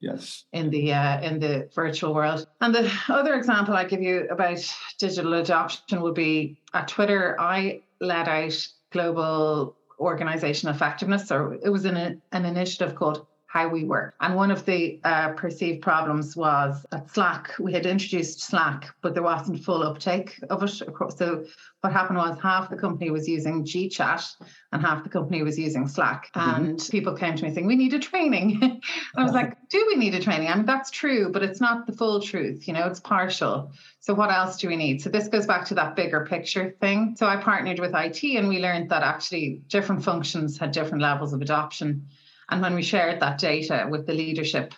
yes, 0.00 0.44
in 0.52 0.70
the 0.70 0.92
uh, 0.92 1.20
in 1.20 1.40
the 1.40 1.68
virtual 1.74 2.14
world. 2.14 2.46
And 2.60 2.74
the 2.74 2.90
other 3.08 3.34
example 3.34 3.74
I 3.74 3.84
give 3.84 4.02
you 4.02 4.28
about 4.30 4.58
digital 4.98 5.34
adoption 5.34 6.00
would 6.02 6.14
be 6.14 6.60
at 6.72 6.88
Twitter. 6.88 7.36
I 7.40 7.82
led 8.00 8.28
out 8.28 8.68
global 8.92 9.76
organization 9.98 10.68
effectiveness, 10.68 11.30
or 11.30 11.54
it 11.54 11.68
was 11.68 11.84
an 11.84 12.22
an 12.32 12.44
initiative 12.44 12.94
called 12.94 13.26
how 13.50 13.66
we 13.66 13.82
work. 13.82 14.14
And 14.20 14.36
one 14.36 14.52
of 14.52 14.64
the 14.64 15.00
uh, 15.02 15.30
perceived 15.30 15.82
problems 15.82 16.36
was 16.36 16.86
that 16.92 17.10
Slack, 17.10 17.52
we 17.58 17.72
had 17.72 17.84
introduced 17.84 18.42
Slack, 18.42 18.94
but 19.02 19.12
there 19.12 19.24
wasn't 19.24 19.64
full 19.64 19.82
uptake 19.82 20.38
of 20.50 20.62
it. 20.62 20.68
So 20.68 21.44
what 21.80 21.92
happened 21.92 22.18
was 22.18 22.38
half 22.40 22.70
the 22.70 22.76
company 22.76 23.10
was 23.10 23.28
using 23.28 23.64
GChat 23.64 24.36
and 24.70 24.80
half 24.80 25.02
the 25.02 25.10
company 25.10 25.42
was 25.42 25.58
using 25.58 25.88
Slack. 25.88 26.30
Mm-hmm. 26.32 26.64
And 26.64 26.88
people 26.92 27.16
came 27.16 27.34
to 27.34 27.42
me 27.42 27.52
saying, 27.52 27.66
we 27.66 27.74
need 27.74 27.92
a 27.92 27.98
training. 27.98 28.80
I 29.16 29.24
was 29.24 29.32
like, 29.32 29.56
do 29.68 29.84
we 29.88 29.96
need 29.96 30.14
a 30.14 30.20
training? 30.20 30.46
I 30.46 30.54
mean, 30.54 30.64
that's 30.64 30.92
true, 30.92 31.32
but 31.32 31.42
it's 31.42 31.60
not 31.60 31.88
the 31.88 31.92
full 31.92 32.20
truth, 32.20 32.68
you 32.68 32.72
know, 32.72 32.86
it's 32.86 33.00
partial. 33.00 33.72
So 33.98 34.14
what 34.14 34.30
else 34.30 34.58
do 34.58 34.68
we 34.68 34.76
need? 34.76 35.02
So 35.02 35.10
this 35.10 35.26
goes 35.26 35.46
back 35.46 35.64
to 35.66 35.74
that 35.74 35.96
bigger 35.96 36.24
picture 36.24 36.76
thing. 36.80 37.16
So 37.18 37.26
I 37.26 37.36
partnered 37.36 37.80
with 37.80 37.96
IT 37.96 38.22
and 38.22 38.48
we 38.48 38.60
learned 38.60 38.90
that 38.90 39.02
actually 39.02 39.62
different 39.66 40.04
functions 40.04 40.56
had 40.56 40.70
different 40.70 41.02
levels 41.02 41.32
of 41.32 41.42
adoption. 41.42 42.06
And 42.50 42.60
when 42.60 42.74
we 42.74 42.82
shared 42.82 43.20
that 43.20 43.38
data 43.38 43.86
with 43.88 44.06
the 44.06 44.12
leadership, 44.12 44.74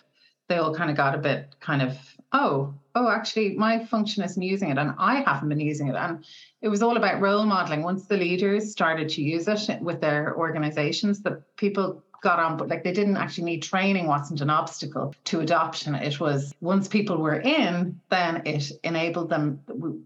they 0.47 0.57
all 0.57 0.73
kind 0.73 0.89
of 0.89 0.97
got 0.97 1.15
a 1.15 1.17
bit 1.17 1.55
kind 1.59 1.81
of, 1.81 1.97
oh, 2.31 2.73
oh, 2.95 3.09
actually, 3.09 3.55
my 3.55 3.83
function 3.85 4.23
isn't 4.23 4.41
using 4.41 4.69
it, 4.69 4.77
and 4.77 4.93
I 4.97 5.21
haven't 5.21 5.49
been 5.49 5.59
using 5.59 5.87
it. 5.87 5.95
And 5.95 6.23
it 6.61 6.67
was 6.69 6.83
all 6.83 6.97
about 6.97 7.21
role 7.21 7.45
modeling. 7.45 7.81
Once 7.81 8.05
the 8.05 8.17
leaders 8.17 8.71
started 8.71 9.09
to 9.09 9.21
use 9.21 9.47
it 9.47 9.81
with 9.81 10.01
their 10.01 10.35
organizations, 10.37 11.21
the 11.21 11.43
people 11.57 12.03
got 12.21 12.39
on, 12.39 12.57
but 12.57 12.69
like 12.69 12.83
they 12.83 12.93
didn't 12.93 13.17
actually 13.17 13.43
need 13.43 13.61
training, 13.61 14.07
wasn't 14.07 14.41
an 14.41 14.49
obstacle 14.49 15.13
to 15.25 15.41
adoption. 15.41 15.93
It 15.93 16.19
was 16.19 16.53
once 16.61 16.87
people 16.87 17.17
were 17.17 17.41
in, 17.41 17.99
then 18.09 18.41
it 18.45 18.71
enabled 18.83 19.29
them. 19.29 19.59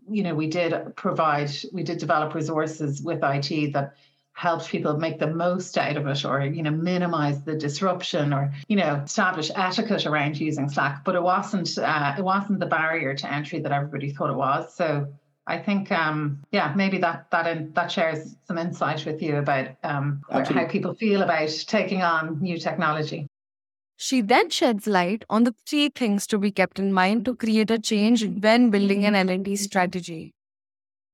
You 0.09 0.23
know, 0.23 0.33
we 0.33 0.47
did 0.47 0.95
provide, 0.95 1.51
we 1.71 1.83
did 1.83 1.99
develop 1.99 2.33
resources 2.33 3.01
with 3.01 3.19
IT 3.23 3.73
that 3.73 3.95
helps 4.37 4.67
people 4.67 4.95
make 4.97 5.17
the 5.17 5.25
most 5.25 5.75
out 5.79 5.97
of 5.97 6.05
it 6.05 6.23
or 6.23 6.45
you 6.45 6.61
know 6.61 6.69
minimize 6.69 7.41
the 7.41 7.55
disruption 7.55 8.31
or 8.31 8.53
you 8.67 8.75
know 8.75 9.01
establish 9.03 9.49
etiquette 9.55 10.05
around 10.05 10.39
using 10.39 10.69
slack 10.69 11.03
but 11.03 11.15
it 11.15 11.23
wasn't 11.23 11.75
uh, 11.79 12.13
it 12.15 12.23
wasn't 12.23 12.59
the 12.59 12.67
barrier 12.67 13.15
to 13.15 13.33
entry 13.33 13.59
that 13.59 13.71
everybody 13.71 14.11
thought 14.11 14.29
it 14.29 14.35
was 14.35 14.75
so 14.75 15.07
I 15.49 15.59
think, 15.59 15.93
um, 15.93 16.43
yeah, 16.51 16.73
maybe 16.75 16.97
that 16.97 17.31
that 17.31 17.47
in, 17.47 17.71
that 17.71 17.89
shares 17.89 18.35
some 18.43 18.57
insight 18.57 19.05
with 19.05 19.21
you 19.21 19.37
about 19.37 19.69
um, 19.81 20.21
how 20.29 20.67
people 20.67 20.93
feel 20.93 21.21
about 21.21 21.49
taking 21.67 22.01
on 22.01 22.41
new 22.41 22.57
technology. 22.57 23.27
She 23.95 24.19
then 24.19 24.49
sheds 24.49 24.87
light 24.87 25.23
on 25.29 25.45
the 25.45 25.55
three 25.65 25.87
things 25.87 26.27
to 26.27 26.37
be 26.37 26.51
kept 26.51 26.79
in 26.79 26.91
mind 26.91 27.23
to 27.25 27.33
create 27.33 27.71
a 27.71 27.79
change 27.79 28.25
when 28.25 28.71
building 28.71 29.05
an 29.05 29.15
L&D 29.15 29.55
strategy. 29.55 30.33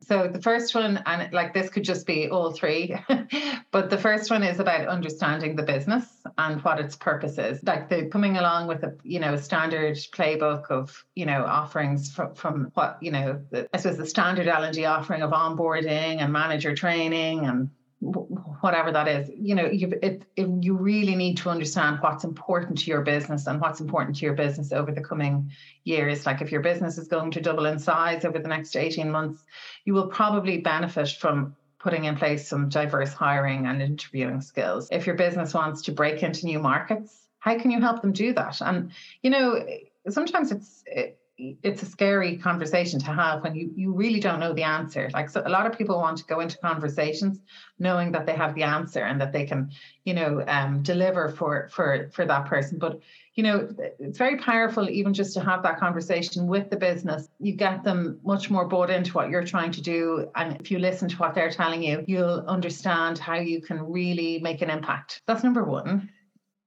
So 0.06 0.28
the 0.28 0.42
first 0.42 0.76
one, 0.76 1.02
and 1.06 1.32
like 1.34 1.54
this 1.54 1.70
could 1.70 1.84
just 1.84 2.06
be 2.06 2.30
all 2.30 2.52
three, 2.52 2.96
but 3.72 3.89
the 3.89 3.98
first 3.98 4.30
one 4.30 4.44
is 4.44 4.60
about 4.60 4.88
understanding 4.88 5.56
the 5.56 5.63
business 5.63 6.06
and 6.38 6.62
what 6.63 6.80
its 6.80 6.96
purpose 6.96 7.38
is. 7.38 7.63
Like 7.63 7.89
the 7.89 8.08
coming 8.08 8.38
along 8.38 8.68
with 8.68 8.84
a 8.84 8.96
you 9.04 9.20
know 9.20 9.36
standard 9.38 9.96
playbook 9.96 10.70
of 10.70 11.06
you 11.16 11.26
know 11.26 11.46
offerings 11.46 12.13
from, 12.13 12.36
from 12.36 12.72
what 12.74 12.98
you 13.02 13.12
know 13.12 13.42
the, 13.52 13.68
I 13.74 13.78
suppose 13.78 13.98
the 13.98 14.06
standard 14.06 14.48
L 14.48 14.63
and 14.63 14.76
D 14.76 14.86
offering 14.86 15.22
of 15.22 15.32
onboarding 15.32 16.22
and 16.22 16.34
manager 16.34 16.76
training 16.76 17.46
and 17.46 17.70
whatever 18.04 18.92
that 18.92 19.08
is 19.08 19.32
you 19.38 19.56
know 19.56 19.66
you 19.66 19.94
it, 20.02 20.24
it, 20.36 20.48
you 20.62 20.76
really 20.76 21.16
need 21.16 21.38
to 21.38 21.50
understand 21.50 21.98
what's 22.02 22.24
important 22.24 22.78
to 22.78 22.89
your 22.89 23.02
business 23.02 23.48
and 23.48 23.62
what's 23.62 23.80
important 23.80 24.16
to 24.18 24.26
your 24.26 24.34
business 24.34 24.74
over 24.74 24.92
the 24.92 25.02
coming 25.02 25.50
years 25.86 26.26
like 26.26 26.42
if 26.42 26.52
your 26.52 26.62
business 26.62 26.98
is 26.98 27.08
going 27.08 27.32
to 27.32 27.39
double 27.39 27.66
in 27.66 27.80
size 27.80 28.26
over 28.26 28.39
the 28.39 28.48
next 28.48 28.76
18 28.76 29.10
months 29.10 29.42
you 29.86 29.94
will 29.94 30.08
probably 30.08 30.58
benefit 30.58 31.10
from 31.10 31.56
putting 31.80 32.06
in 32.06 32.16
place 32.16 32.48
some 32.48 32.70
diverse 32.70 33.12
hiring 33.12 33.66
and 33.66 33.82
interviewing 33.82 34.39
skills. 34.39 34.88
If 34.89 35.06
your 35.06 35.18
business 35.18 35.54
wants 35.54 35.82
to 35.82 35.92
break 35.92 36.24
into 36.24 36.46
new 36.46 36.60
markets 36.60 37.24
how 37.44 37.60
can 37.60 37.72
you 37.72 37.82
help 37.82 38.02
them 38.02 38.13
do 38.13 38.34
that? 38.34 38.62
And 38.62 38.92
you 39.22 39.30
know 39.30 39.66
sometimes 40.10 40.52
it's 40.52 40.84
it, 40.86 41.20
it's 41.38 41.82
a 41.82 41.86
scary 41.86 42.38
conversation 42.38 43.00
to 43.00 43.08
have 43.08 43.41
when 43.41 43.56
you 43.56 43.72
you 43.76 43.91
really 43.91 44.19
don't 44.19 44.39
know 44.39 44.54
the 44.54 44.63
answer. 44.63 45.10
Like 45.13 45.30
so 45.30 45.41
a 45.43 45.50
lot 45.50 45.65
of 45.65 45.76
people 45.76 45.98
want 45.98 46.17
to 46.19 46.26
go 46.26 46.39
into 46.41 46.58
conversations 46.60 47.39
knowing 47.80 48.12
that 48.12 48.28
they 48.28 48.36
have 48.36 48.54
the 48.54 48.63
answer 48.63 49.02
and 49.02 49.19
that 49.19 49.34
they 49.34 49.46
can 49.46 49.72
you 50.06 50.13
know 50.13 50.43
um, 50.48 50.84
deliver 50.84 51.30
for 51.30 51.69
for 51.72 52.10
for 52.13 52.26
that 52.26 52.46
person. 52.46 52.78
But 52.78 53.00
you 53.34 53.41
know 53.41 53.67
it's 54.00 54.19
very 54.19 54.38
powerful 54.38 54.88
even 54.89 55.13
just 55.13 55.34
to 55.34 55.39
have 55.41 55.63
that 55.63 55.80
conversation 55.80 56.46
with 56.46 56.69
the 56.69 56.78
business. 56.78 57.28
You 57.39 57.54
get 57.54 57.84
them 57.84 58.19
much 58.24 58.52
more 58.52 58.67
bought 58.67 58.91
into 58.91 59.13
what 59.13 59.30
you're 59.30 59.46
trying 59.46 59.72
to 59.72 59.82
do. 59.82 60.30
And 60.36 60.60
if 60.62 60.69
you 60.69 60.78
listen 60.78 61.10
to 61.10 61.15
what 61.17 61.34
they're 61.34 61.52
telling 61.52 61.82
you 61.82 62.04
you'll 62.08 62.46
understand 62.48 63.17
how 63.17 63.36
you 63.36 63.62
can 63.62 63.82
really 63.82 64.39
make 64.39 64.62
an 64.62 64.69
impact. 64.69 65.22
That's 65.26 65.43
number 65.43 65.63
one 65.63 66.10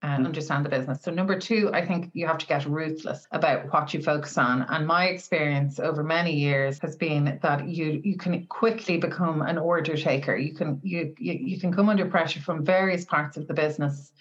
and 0.02 0.24
mm. 0.24 0.26
understand 0.26 0.64
the 0.64 0.68
business. 0.68 1.02
So 1.02 1.11
number 1.11 1.38
two, 1.38 1.70
I 1.72 1.85
think 1.85 2.11
you 2.12 2.26
have 2.26 2.38
to 2.38 2.46
get 2.46 2.66
ruthless 2.66 3.26
about 3.30 3.72
what 3.72 3.94
you 3.94 4.02
focus 4.02 4.37
on. 4.37 4.62
And 4.68 4.87
my 4.87 5.06
experience 5.06 5.78
over 5.78 6.02
many 6.02 6.35
years 6.35 6.78
has 6.80 6.96
been 6.96 7.38
that 7.42 7.68
you 7.68 8.00
you 8.04 8.16
can 8.16 8.46
quickly 8.46 8.98
become 8.98 9.42
an 9.42 9.59
order 9.59 9.96
taker. 9.96 10.37
You 10.37 10.54
can 10.54 10.80
you 10.82 11.14
you, 11.18 11.32
you 11.32 11.61
can 11.61 11.72
come 11.72 11.88
under 11.88 12.06
pressure 12.06 12.40
from 12.40 12.64
various 12.64 13.04
parts 13.04 13.37
of 13.37 13.46
the 13.48 13.54
business 13.54 14.12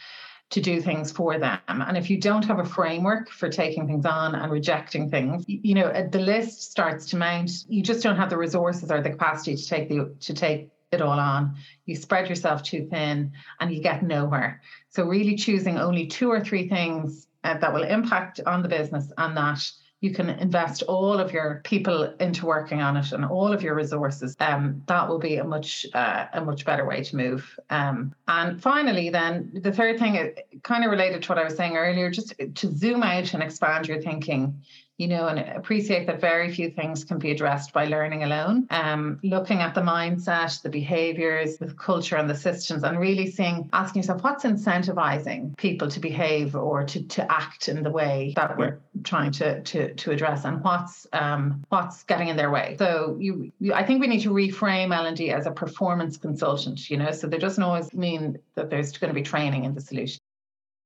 to 0.51 0.61
do 0.61 0.79
things 0.79 1.11
for 1.11 1.39
them. 1.39 1.59
And 1.67 1.97
if 1.97 2.09
you 2.09 2.19
don't 2.19 2.45
have 2.45 2.59
a 2.59 2.65
framework 2.65 3.29
for 3.29 3.49
taking 3.49 3.87
things 3.87 4.05
on 4.05 4.35
and 4.35 4.51
rejecting 4.51 5.09
things, 5.09 5.43
you 5.47 5.73
know, 5.73 5.91
the 6.11 6.19
list 6.19 6.71
starts 6.71 7.07
to 7.07 7.17
mount. 7.17 7.51
You 7.67 7.81
just 7.81 8.03
don't 8.03 8.15
have 8.15 8.29
the 8.29 8.37
resources 8.37 8.91
or 8.91 9.01
the 9.01 9.09
capacity 9.09 9.55
to 9.55 9.67
take 9.67 9.89
the 9.89 10.15
to 10.19 10.33
take 10.33 10.69
it 10.95 11.01
all 11.01 11.19
on. 11.19 11.55
You 11.85 11.95
spread 11.95 12.27
yourself 12.29 12.63
too 12.63 12.87
thin 12.89 13.33
and 13.59 13.73
you 13.73 13.81
get 13.81 14.03
nowhere. 14.03 14.61
So, 14.89 15.03
really 15.05 15.35
choosing 15.35 15.77
only 15.77 16.07
two 16.07 16.31
or 16.31 16.43
three 16.43 16.67
things 16.67 17.27
uh, 17.43 17.57
that 17.59 17.73
will 17.73 17.83
impact 17.83 18.39
on 18.45 18.63
the 18.63 18.69
business 18.69 19.11
and 19.17 19.37
that 19.37 19.71
you 20.01 20.11
can 20.13 20.29
invest 20.29 20.83
all 20.83 21.19
of 21.19 21.31
your 21.31 21.61
people 21.63 22.03
into 22.19 22.45
working 22.45 22.81
on 22.81 22.97
it 22.97 23.11
and 23.11 23.25
all 23.25 23.51
of 23.51 23.63
your 23.63 23.73
resources. 23.75 24.35
Um, 24.39 24.83
that 24.87 25.07
will 25.07 25.19
be 25.19 25.37
a 25.37 25.43
much 25.43 25.85
uh, 25.93 26.25
a 26.33 26.41
much 26.41 26.65
better 26.65 26.85
way 26.85 27.03
to 27.03 27.15
move. 27.15 27.59
Um, 27.69 28.13
and 28.27 28.61
finally, 28.61 29.09
then 29.09 29.51
the 29.53 29.71
third 29.71 29.97
thing, 29.97 30.17
uh, 30.17 30.59
kind 30.63 30.83
of 30.83 30.91
related 30.91 31.23
to 31.23 31.29
what 31.29 31.39
I 31.39 31.43
was 31.43 31.55
saying 31.55 31.75
earlier, 31.75 32.11
just 32.11 32.35
to 32.37 32.75
zoom 32.75 33.03
out 33.03 33.33
and 33.33 33.41
expand 33.41 33.87
your 33.87 34.01
thinking 34.01 34.61
you 34.97 35.07
know, 35.07 35.27
and 35.27 35.39
appreciate 35.39 36.07
that 36.07 36.21
very 36.21 36.51
few 36.53 36.69
things 36.69 37.03
can 37.03 37.19
be 37.19 37.31
addressed 37.31 37.73
by 37.73 37.85
learning 37.85 38.23
alone. 38.23 38.67
Um, 38.69 39.19
looking 39.23 39.59
at 39.59 39.75
the 39.75 39.81
mindset, 39.81 40.61
the 40.61 40.69
behaviors, 40.69 41.57
the 41.57 41.73
culture, 41.73 42.15
and 42.15 42.29
the 42.29 42.35
systems, 42.35 42.83
and 42.83 42.99
really 42.99 43.29
seeing, 43.29 43.69
asking 43.73 44.01
yourself, 44.01 44.23
what's 44.23 44.45
incentivizing 44.45 45.57
people 45.57 45.89
to 45.89 45.99
behave 45.99 46.55
or 46.55 46.83
to, 46.85 47.03
to 47.03 47.31
act 47.31 47.67
in 47.67 47.83
the 47.83 47.91
way 47.91 48.33
that 48.35 48.57
we're 48.57 48.79
trying 49.03 49.31
to 49.31 49.61
to, 49.61 49.93
to 49.95 50.11
address, 50.11 50.45
and 50.45 50.63
what's 50.63 51.07
um, 51.13 51.63
what's 51.69 52.03
getting 52.03 52.29
in 52.29 52.37
their 52.37 52.51
way. 52.51 52.75
So 52.79 53.17
you, 53.19 53.51
you 53.59 53.73
I 53.73 53.85
think 53.85 54.01
we 54.01 54.07
need 54.07 54.21
to 54.21 54.29
reframe 54.29 54.95
L 54.95 55.05
and 55.05 55.17
D 55.17 55.31
as 55.31 55.45
a 55.45 55.51
performance 55.51 56.17
consultant. 56.17 56.89
You 56.89 56.97
know, 56.97 57.11
so 57.11 57.27
there 57.27 57.39
doesn't 57.39 57.63
always 57.63 57.93
mean 57.93 58.37
that 58.55 58.69
there's 58.69 58.97
going 58.97 59.09
to 59.09 59.15
be 59.15 59.23
training 59.23 59.65
in 59.65 59.73
the 59.73 59.81
solution. 59.81 60.19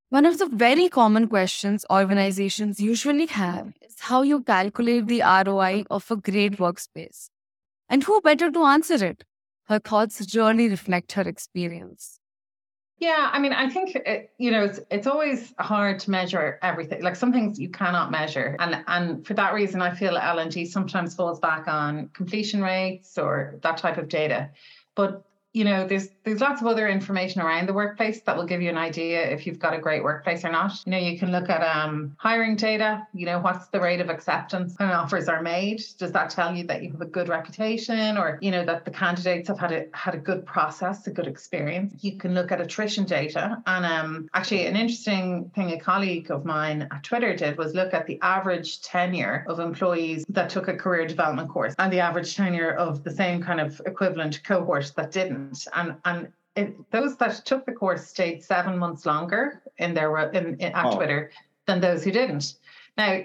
One 0.10 0.26
of 0.26 0.40
the 0.40 0.48
very 0.48 0.90
common 0.90 1.28
questions 1.28 1.86
organizations 1.92 2.80
usually 2.80 3.28
have 3.28 3.74
is 3.80 4.00
how 4.00 4.24
you 4.24 4.42
calculate 4.42 5.06
the 5.06 5.22
ROI 5.22 5.86
of 5.92 6.10
a 6.10 6.16
great 6.16 6.54
workspace. 6.54 7.30
And 7.88 8.04
who 8.04 8.20
better 8.22 8.50
to 8.50 8.64
answer 8.64 9.06
it? 9.06 9.24
Her 9.66 9.78
thoughts 9.78 10.36
really 10.36 10.68
reflect 10.68 11.12
her 11.12 11.22
experience. 11.22 12.20
Yeah, 12.98 13.30
I 13.32 13.38
mean, 13.38 13.54
I 13.54 13.70
think 13.70 13.96
it, 13.96 14.32
you 14.40 14.50
know 14.50 14.66
it's 14.66 14.80
it's 14.90 15.06
always 15.06 15.54
hard 15.60 16.00
to 16.00 16.12
measure 16.12 16.58
everything. 16.64 17.04
Like 17.04 17.16
some 17.16 17.32
things 17.32 17.60
you 17.60 17.70
cannot 17.70 18.10
measure, 18.10 18.58
and 18.60 18.84
and 18.88 19.26
for 19.26 19.36
that 19.36 19.54
reason, 19.54 19.80
I 19.82 19.94
feel 19.94 20.18
L 20.18 20.40
and 20.40 20.52
D 20.52 20.66
sometimes 20.66 21.16
falls 21.16 21.40
back 21.40 21.68
on 21.68 22.10
completion 22.14 22.62
rates 22.62 23.18
or 23.18 23.60
that 23.62 23.78
type 23.78 23.98
of 23.98 24.10
data. 24.10 24.50
But 24.96 25.24
you 25.60 25.66
know, 25.66 25.86
there's 25.86 26.08
there's 26.24 26.40
lots 26.40 26.62
of 26.62 26.68
other 26.68 26.88
information 26.88 27.42
around 27.42 27.68
the 27.68 27.74
workplace 27.74 28.22
that 28.22 28.38
will 28.38 28.46
give 28.46 28.62
you 28.62 28.70
an 28.70 28.78
idea 28.78 29.30
if 29.30 29.46
you've 29.46 29.60
got 29.60 29.74
a 29.74 29.78
great 29.78 30.02
workplace 30.02 30.46
or 30.46 30.52
not. 30.52 30.72
You 30.86 30.92
know, 30.94 30.98
you 30.98 31.20
can 31.20 31.34
look 31.34 31.50
at 31.50 31.62
um, 31.62 32.16
hiring 32.18 32.56
data. 32.56 33.06
You 33.14 33.26
know, 33.26 33.40
what's 33.40 33.68
the 33.68 33.82
rate 33.82 34.00
of 34.00 34.10
acceptance 34.10 34.76
when 34.78 34.90
offers 34.90 35.28
are 35.28 35.42
made? 35.42 35.84
Does 35.98 36.14
that 36.14 36.30
tell 36.30 36.56
you 36.56 36.64
that 36.68 36.82
you 36.82 36.92
have 36.92 37.02
a 37.02 37.06
good 37.06 37.28
reputation, 37.28 38.18
or 38.18 38.40
you 38.42 38.52
know 38.52 38.64
that 38.64 38.86
the 38.86 38.92
candidates 38.92 39.50
have 39.50 39.60
had 39.60 39.74
a 39.74 39.86
had 39.94 40.16
a 40.16 40.18
good 40.18 40.46
process, 40.46 41.06
a 41.08 41.12
good 41.12 41.28
experience? 41.28 41.94
You 42.00 42.16
can 42.16 42.34
look 42.34 42.54
at 42.54 42.62
attrition 42.62 43.04
data, 43.04 43.62
and 43.68 43.86
um, 43.86 44.30
actually, 44.34 44.66
an 44.66 44.78
interesting 44.78 45.52
thing 45.56 45.74
a 45.74 45.80
colleague 45.80 46.32
of 46.32 46.46
mine 46.46 46.88
at 46.90 47.04
Twitter 47.04 47.36
did 47.36 47.58
was 47.58 47.76
look 47.76 47.94
at 47.94 48.06
the 48.06 48.18
average 48.22 48.80
tenure 48.82 49.44
of 49.50 49.60
employees 49.60 50.24
that 50.30 50.50
took 50.50 50.70
a 50.70 50.78
career 50.78 51.06
development 51.06 51.50
course 51.50 51.76
and 51.80 51.92
the 51.92 52.00
average 52.00 52.34
tenure 52.38 52.72
of 52.72 53.04
the 53.04 53.12
same 53.12 53.44
kind 53.44 53.60
of 53.60 53.82
equivalent 53.86 54.42
cohort 54.46 54.94
that 54.96 55.12
didn't, 55.12 55.49
and 55.76 55.96
and 56.06 56.32
it, 56.56 56.92
those 56.92 57.16
that 57.18 57.46
took 57.46 57.66
the 57.66 57.72
course 57.72 58.08
stayed 58.08 58.44
seven 58.44 58.78
months 58.78 59.06
longer 59.06 59.62
in 59.78 59.94
their 59.94 60.16
in, 60.32 60.56
in 60.56 60.74
at 60.74 60.86
oh. 60.86 60.96
Twitter 60.96 61.32
than 61.66 61.80
those 61.80 62.04
who 62.04 62.12
didn't. 62.12 62.56
Now, 62.98 63.22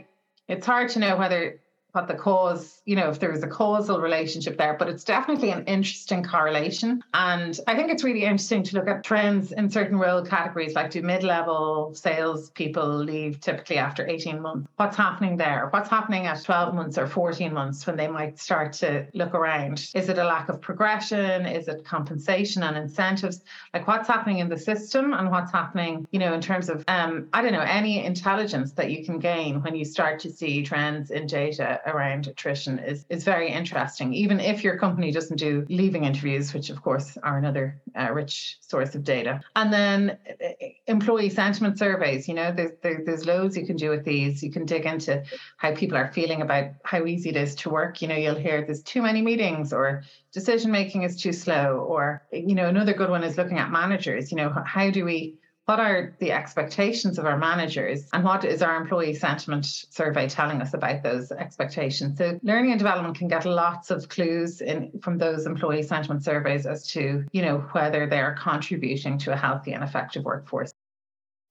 it's 0.48 0.66
hard 0.66 0.90
to 0.90 0.98
know 0.98 1.16
whether 1.16 1.60
what 1.94 2.08
the 2.08 2.14
cause, 2.14 2.82
you 2.86 2.96
know, 2.96 3.08
if 3.08 3.20
there 3.20 3.30
is 3.30 3.44
a 3.44 3.46
causal 3.46 4.00
relationship 4.00 4.58
there, 4.58 4.74
but 4.76 4.88
it's 4.88 5.04
definitely 5.04 5.50
an 5.50 5.64
interesting 5.66 6.24
correlation. 6.24 7.02
And 7.14 7.58
I 7.68 7.76
think 7.76 7.92
it's 7.92 8.02
really 8.02 8.24
interesting 8.24 8.64
to 8.64 8.76
look 8.76 8.88
at 8.88 9.04
trends 9.04 9.52
in 9.52 9.70
certain 9.70 9.96
role 9.98 10.22
categories, 10.22 10.74
like 10.74 10.90
do 10.90 11.02
mid-level 11.02 11.94
sales 11.94 12.50
people 12.50 12.88
leave 12.88 13.40
typically 13.40 13.78
after 13.78 14.06
18 14.08 14.42
months? 14.42 14.68
What's 14.76 14.96
happening 14.96 15.36
there? 15.36 15.68
What's 15.70 15.88
happening 15.88 16.26
at 16.26 16.42
12 16.42 16.74
months 16.74 16.98
or 16.98 17.06
14 17.06 17.54
months 17.54 17.86
when 17.86 17.96
they 17.96 18.08
might 18.08 18.40
start 18.40 18.72
to 18.74 19.06
look 19.14 19.32
around? 19.32 19.88
Is 19.94 20.08
it 20.08 20.18
a 20.18 20.24
lack 20.24 20.48
of 20.48 20.60
progression? 20.60 21.46
Is 21.46 21.68
it 21.68 21.84
compensation 21.84 22.64
and 22.64 22.76
incentives? 22.76 23.42
Like 23.72 23.86
what's 23.86 24.08
happening 24.08 24.38
in 24.38 24.48
the 24.48 24.58
system 24.58 25.12
and 25.12 25.30
what's 25.30 25.52
happening, 25.52 26.08
you 26.10 26.18
know, 26.18 26.34
in 26.34 26.40
terms 26.40 26.68
of 26.68 26.84
um, 26.88 27.28
I 27.32 27.40
don't 27.40 27.52
know, 27.52 27.60
any 27.60 28.04
intelligence 28.04 28.72
that 28.72 28.90
you 28.90 29.04
can 29.04 29.20
gain 29.20 29.62
when 29.62 29.76
you 29.76 29.84
start 29.84 30.18
to 30.20 30.30
see 30.30 30.64
trends 30.64 31.12
in 31.12 31.28
data 31.28 31.80
around 31.86 32.26
attrition 32.26 32.78
is, 32.78 33.04
is 33.08 33.24
very 33.24 33.50
interesting, 33.50 34.12
even 34.14 34.40
if 34.40 34.64
your 34.64 34.78
company 34.78 35.10
doesn't 35.10 35.36
do 35.36 35.64
leaving 35.68 36.04
interviews, 36.04 36.54
which 36.54 36.70
of 36.70 36.82
course 36.82 37.16
are 37.22 37.38
another 37.38 37.80
uh, 37.98 38.10
rich 38.12 38.58
source 38.60 38.94
of 38.94 39.04
data. 39.04 39.40
And 39.56 39.72
then 39.72 40.18
uh, 40.28 40.48
employee 40.86 41.30
sentiment 41.30 41.78
surveys, 41.78 42.28
you 42.28 42.34
know, 42.34 42.52
there's, 42.52 42.72
there, 42.82 43.02
there's 43.04 43.26
loads 43.26 43.56
you 43.56 43.66
can 43.66 43.76
do 43.76 43.90
with 43.90 44.04
these. 44.04 44.42
You 44.42 44.50
can 44.50 44.64
dig 44.64 44.86
into 44.86 45.22
how 45.56 45.74
people 45.74 45.98
are 45.98 46.12
feeling 46.12 46.42
about 46.42 46.70
how 46.84 47.04
easy 47.04 47.30
it 47.30 47.36
is 47.36 47.54
to 47.56 47.70
work. 47.70 48.02
You 48.02 48.08
know, 48.08 48.16
you'll 48.16 48.34
hear 48.34 48.64
there's 48.64 48.82
too 48.82 49.02
many 49.02 49.22
meetings 49.22 49.72
or 49.72 50.02
decision 50.32 50.70
making 50.70 51.02
is 51.02 51.20
too 51.20 51.32
slow. 51.32 51.86
Or, 51.88 52.22
you 52.32 52.54
know, 52.54 52.68
another 52.68 52.94
good 52.94 53.10
one 53.10 53.24
is 53.24 53.36
looking 53.36 53.58
at 53.58 53.70
managers. 53.70 54.30
You 54.30 54.38
know, 54.38 54.50
how 54.64 54.90
do 54.90 55.04
we 55.04 55.38
what 55.66 55.80
are 55.80 56.14
the 56.18 56.30
expectations 56.30 57.18
of 57.18 57.24
our 57.24 57.38
managers 57.38 58.08
and 58.12 58.24
what 58.24 58.44
is 58.44 58.62
our 58.62 58.76
employee 58.76 59.14
sentiment 59.14 59.64
survey 59.64 60.28
telling 60.28 60.60
us 60.60 60.74
about 60.74 61.02
those 61.02 61.32
expectations 61.32 62.18
so 62.18 62.38
learning 62.42 62.70
and 62.70 62.78
development 62.78 63.16
can 63.16 63.28
get 63.28 63.44
lots 63.44 63.90
of 63.90 64.08
clues 64.08 64.60
in 64.60 64.90
from 65.02 65.18
those 65.18 65.46
employee 65.46 65.82
sentiment 65.82 66.22
surveys 66.22 66.66
as 66.66 66.86
to 66.86 67.24
you 67.32 67.42
know 67.42 67.58
whether 67.72 68.06
they're 68.06 68.36
contributing 68.38 69.18
to 69.18 69.32
a 69.32 69.36
healthy 69.36 69.72
and 69.72 69.82
effective 69.82 70.24
workforce 70.24 70.72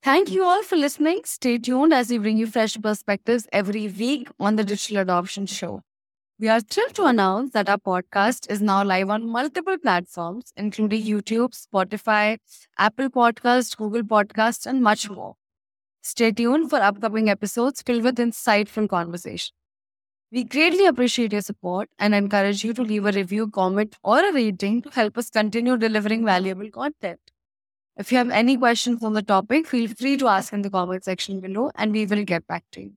Thank 0.03 0.32
you 0.32 0.43
all 0.43 0.64
for 0.64 0.76
listening. 0.76 1.22
Stay 1.24 1.57
tuned 1.57 1.93
as 1.93 2.09
we 2.09 2.18
bring 2.18 2.36
you 2.36 2.45
fresh 2.45 2.78
perspectives 2.78 3.47
every 3.53 3.88
week 3.88 4.28
on 4.38 4.57
the 4.57 4.66
Digital 4.66 4.97
Adoption 4.97 5.45
Show. 5.45 5.82
We 6.39 6.49
are 6.49 6.59
thrilled 6.59 6.95
to 6.95 7.05
announce 7.05 7.51
that 7.53 7.69
our 7.69 7.77
podcast 7.77 8.49
is 8.51 8.61
now 8.61 8.84
live 8.84 9.09
on 9.09 9.29
multiple 9.29 9.77
platforms, 9.77 10.51
including 10.57 11.03
YouTube, 11.03 11.53
Spotify, 11.55 12.38
Apple 12.77 13.09
Podcasts, 13.09 13.77
Google 13.77 14.03
Podcasts, 14.03 14.65
and 14.65 14.81
much 14.84 15.09
more. 15.09 15.36
Stay 16.01 16.31
tuned 16.31 16.69
for 16.69 16.79
upcoming 16.81 17.29
episodes 17.29 17.81
filled 17.81 18.03
with 18.03 18.17
insightful 18.17 18.89
conversation. 18.89 19.53
We 20.31 20.43
greatly 20.43 20.86
appreciate 20.86 21.34
your 21.34 21.41
support 21.41 21.89
and 21.99 22.15
encourage 22.15 22.63
you 22.63 22.73
to 22.73 22.81
leave 22.84 23.05
a 23.05 23.11
review, 23.11 23.49
comment, 23.49 23.97
or 24.03 24.19
a 24.19 24.34
rating 24.34 24.81
to 24.84 24.89
help 24.91 25.17
us 25.17 25.29
continue 25.29 25.77
delivering 25.77 26.25
valuable 26.25 26.69
content. 26.71 27.19
If 27.97 28.11
you 28.11 28.17
have 28.19 28.29
any 28.31 28.57
questions 28.57 29.03
on 29.03 29.13
the 29.13 29.23
topic, 29.23 29.67
feel 29.67 29.88
free 29.89 30.17
to 30.17 30.27
ask 30.27 30.53
in 30.53 30.61
the 30.63 30.69
comment 30.69 31.03
section 31.03 31.39
below 31.41 31.71
and 31.75 31.91
we 31.91 32.05
will 32.05 32.23
get 32.25 32.47
back 32.47 32.65
to 32.73 32.81
you. 32.81 32.93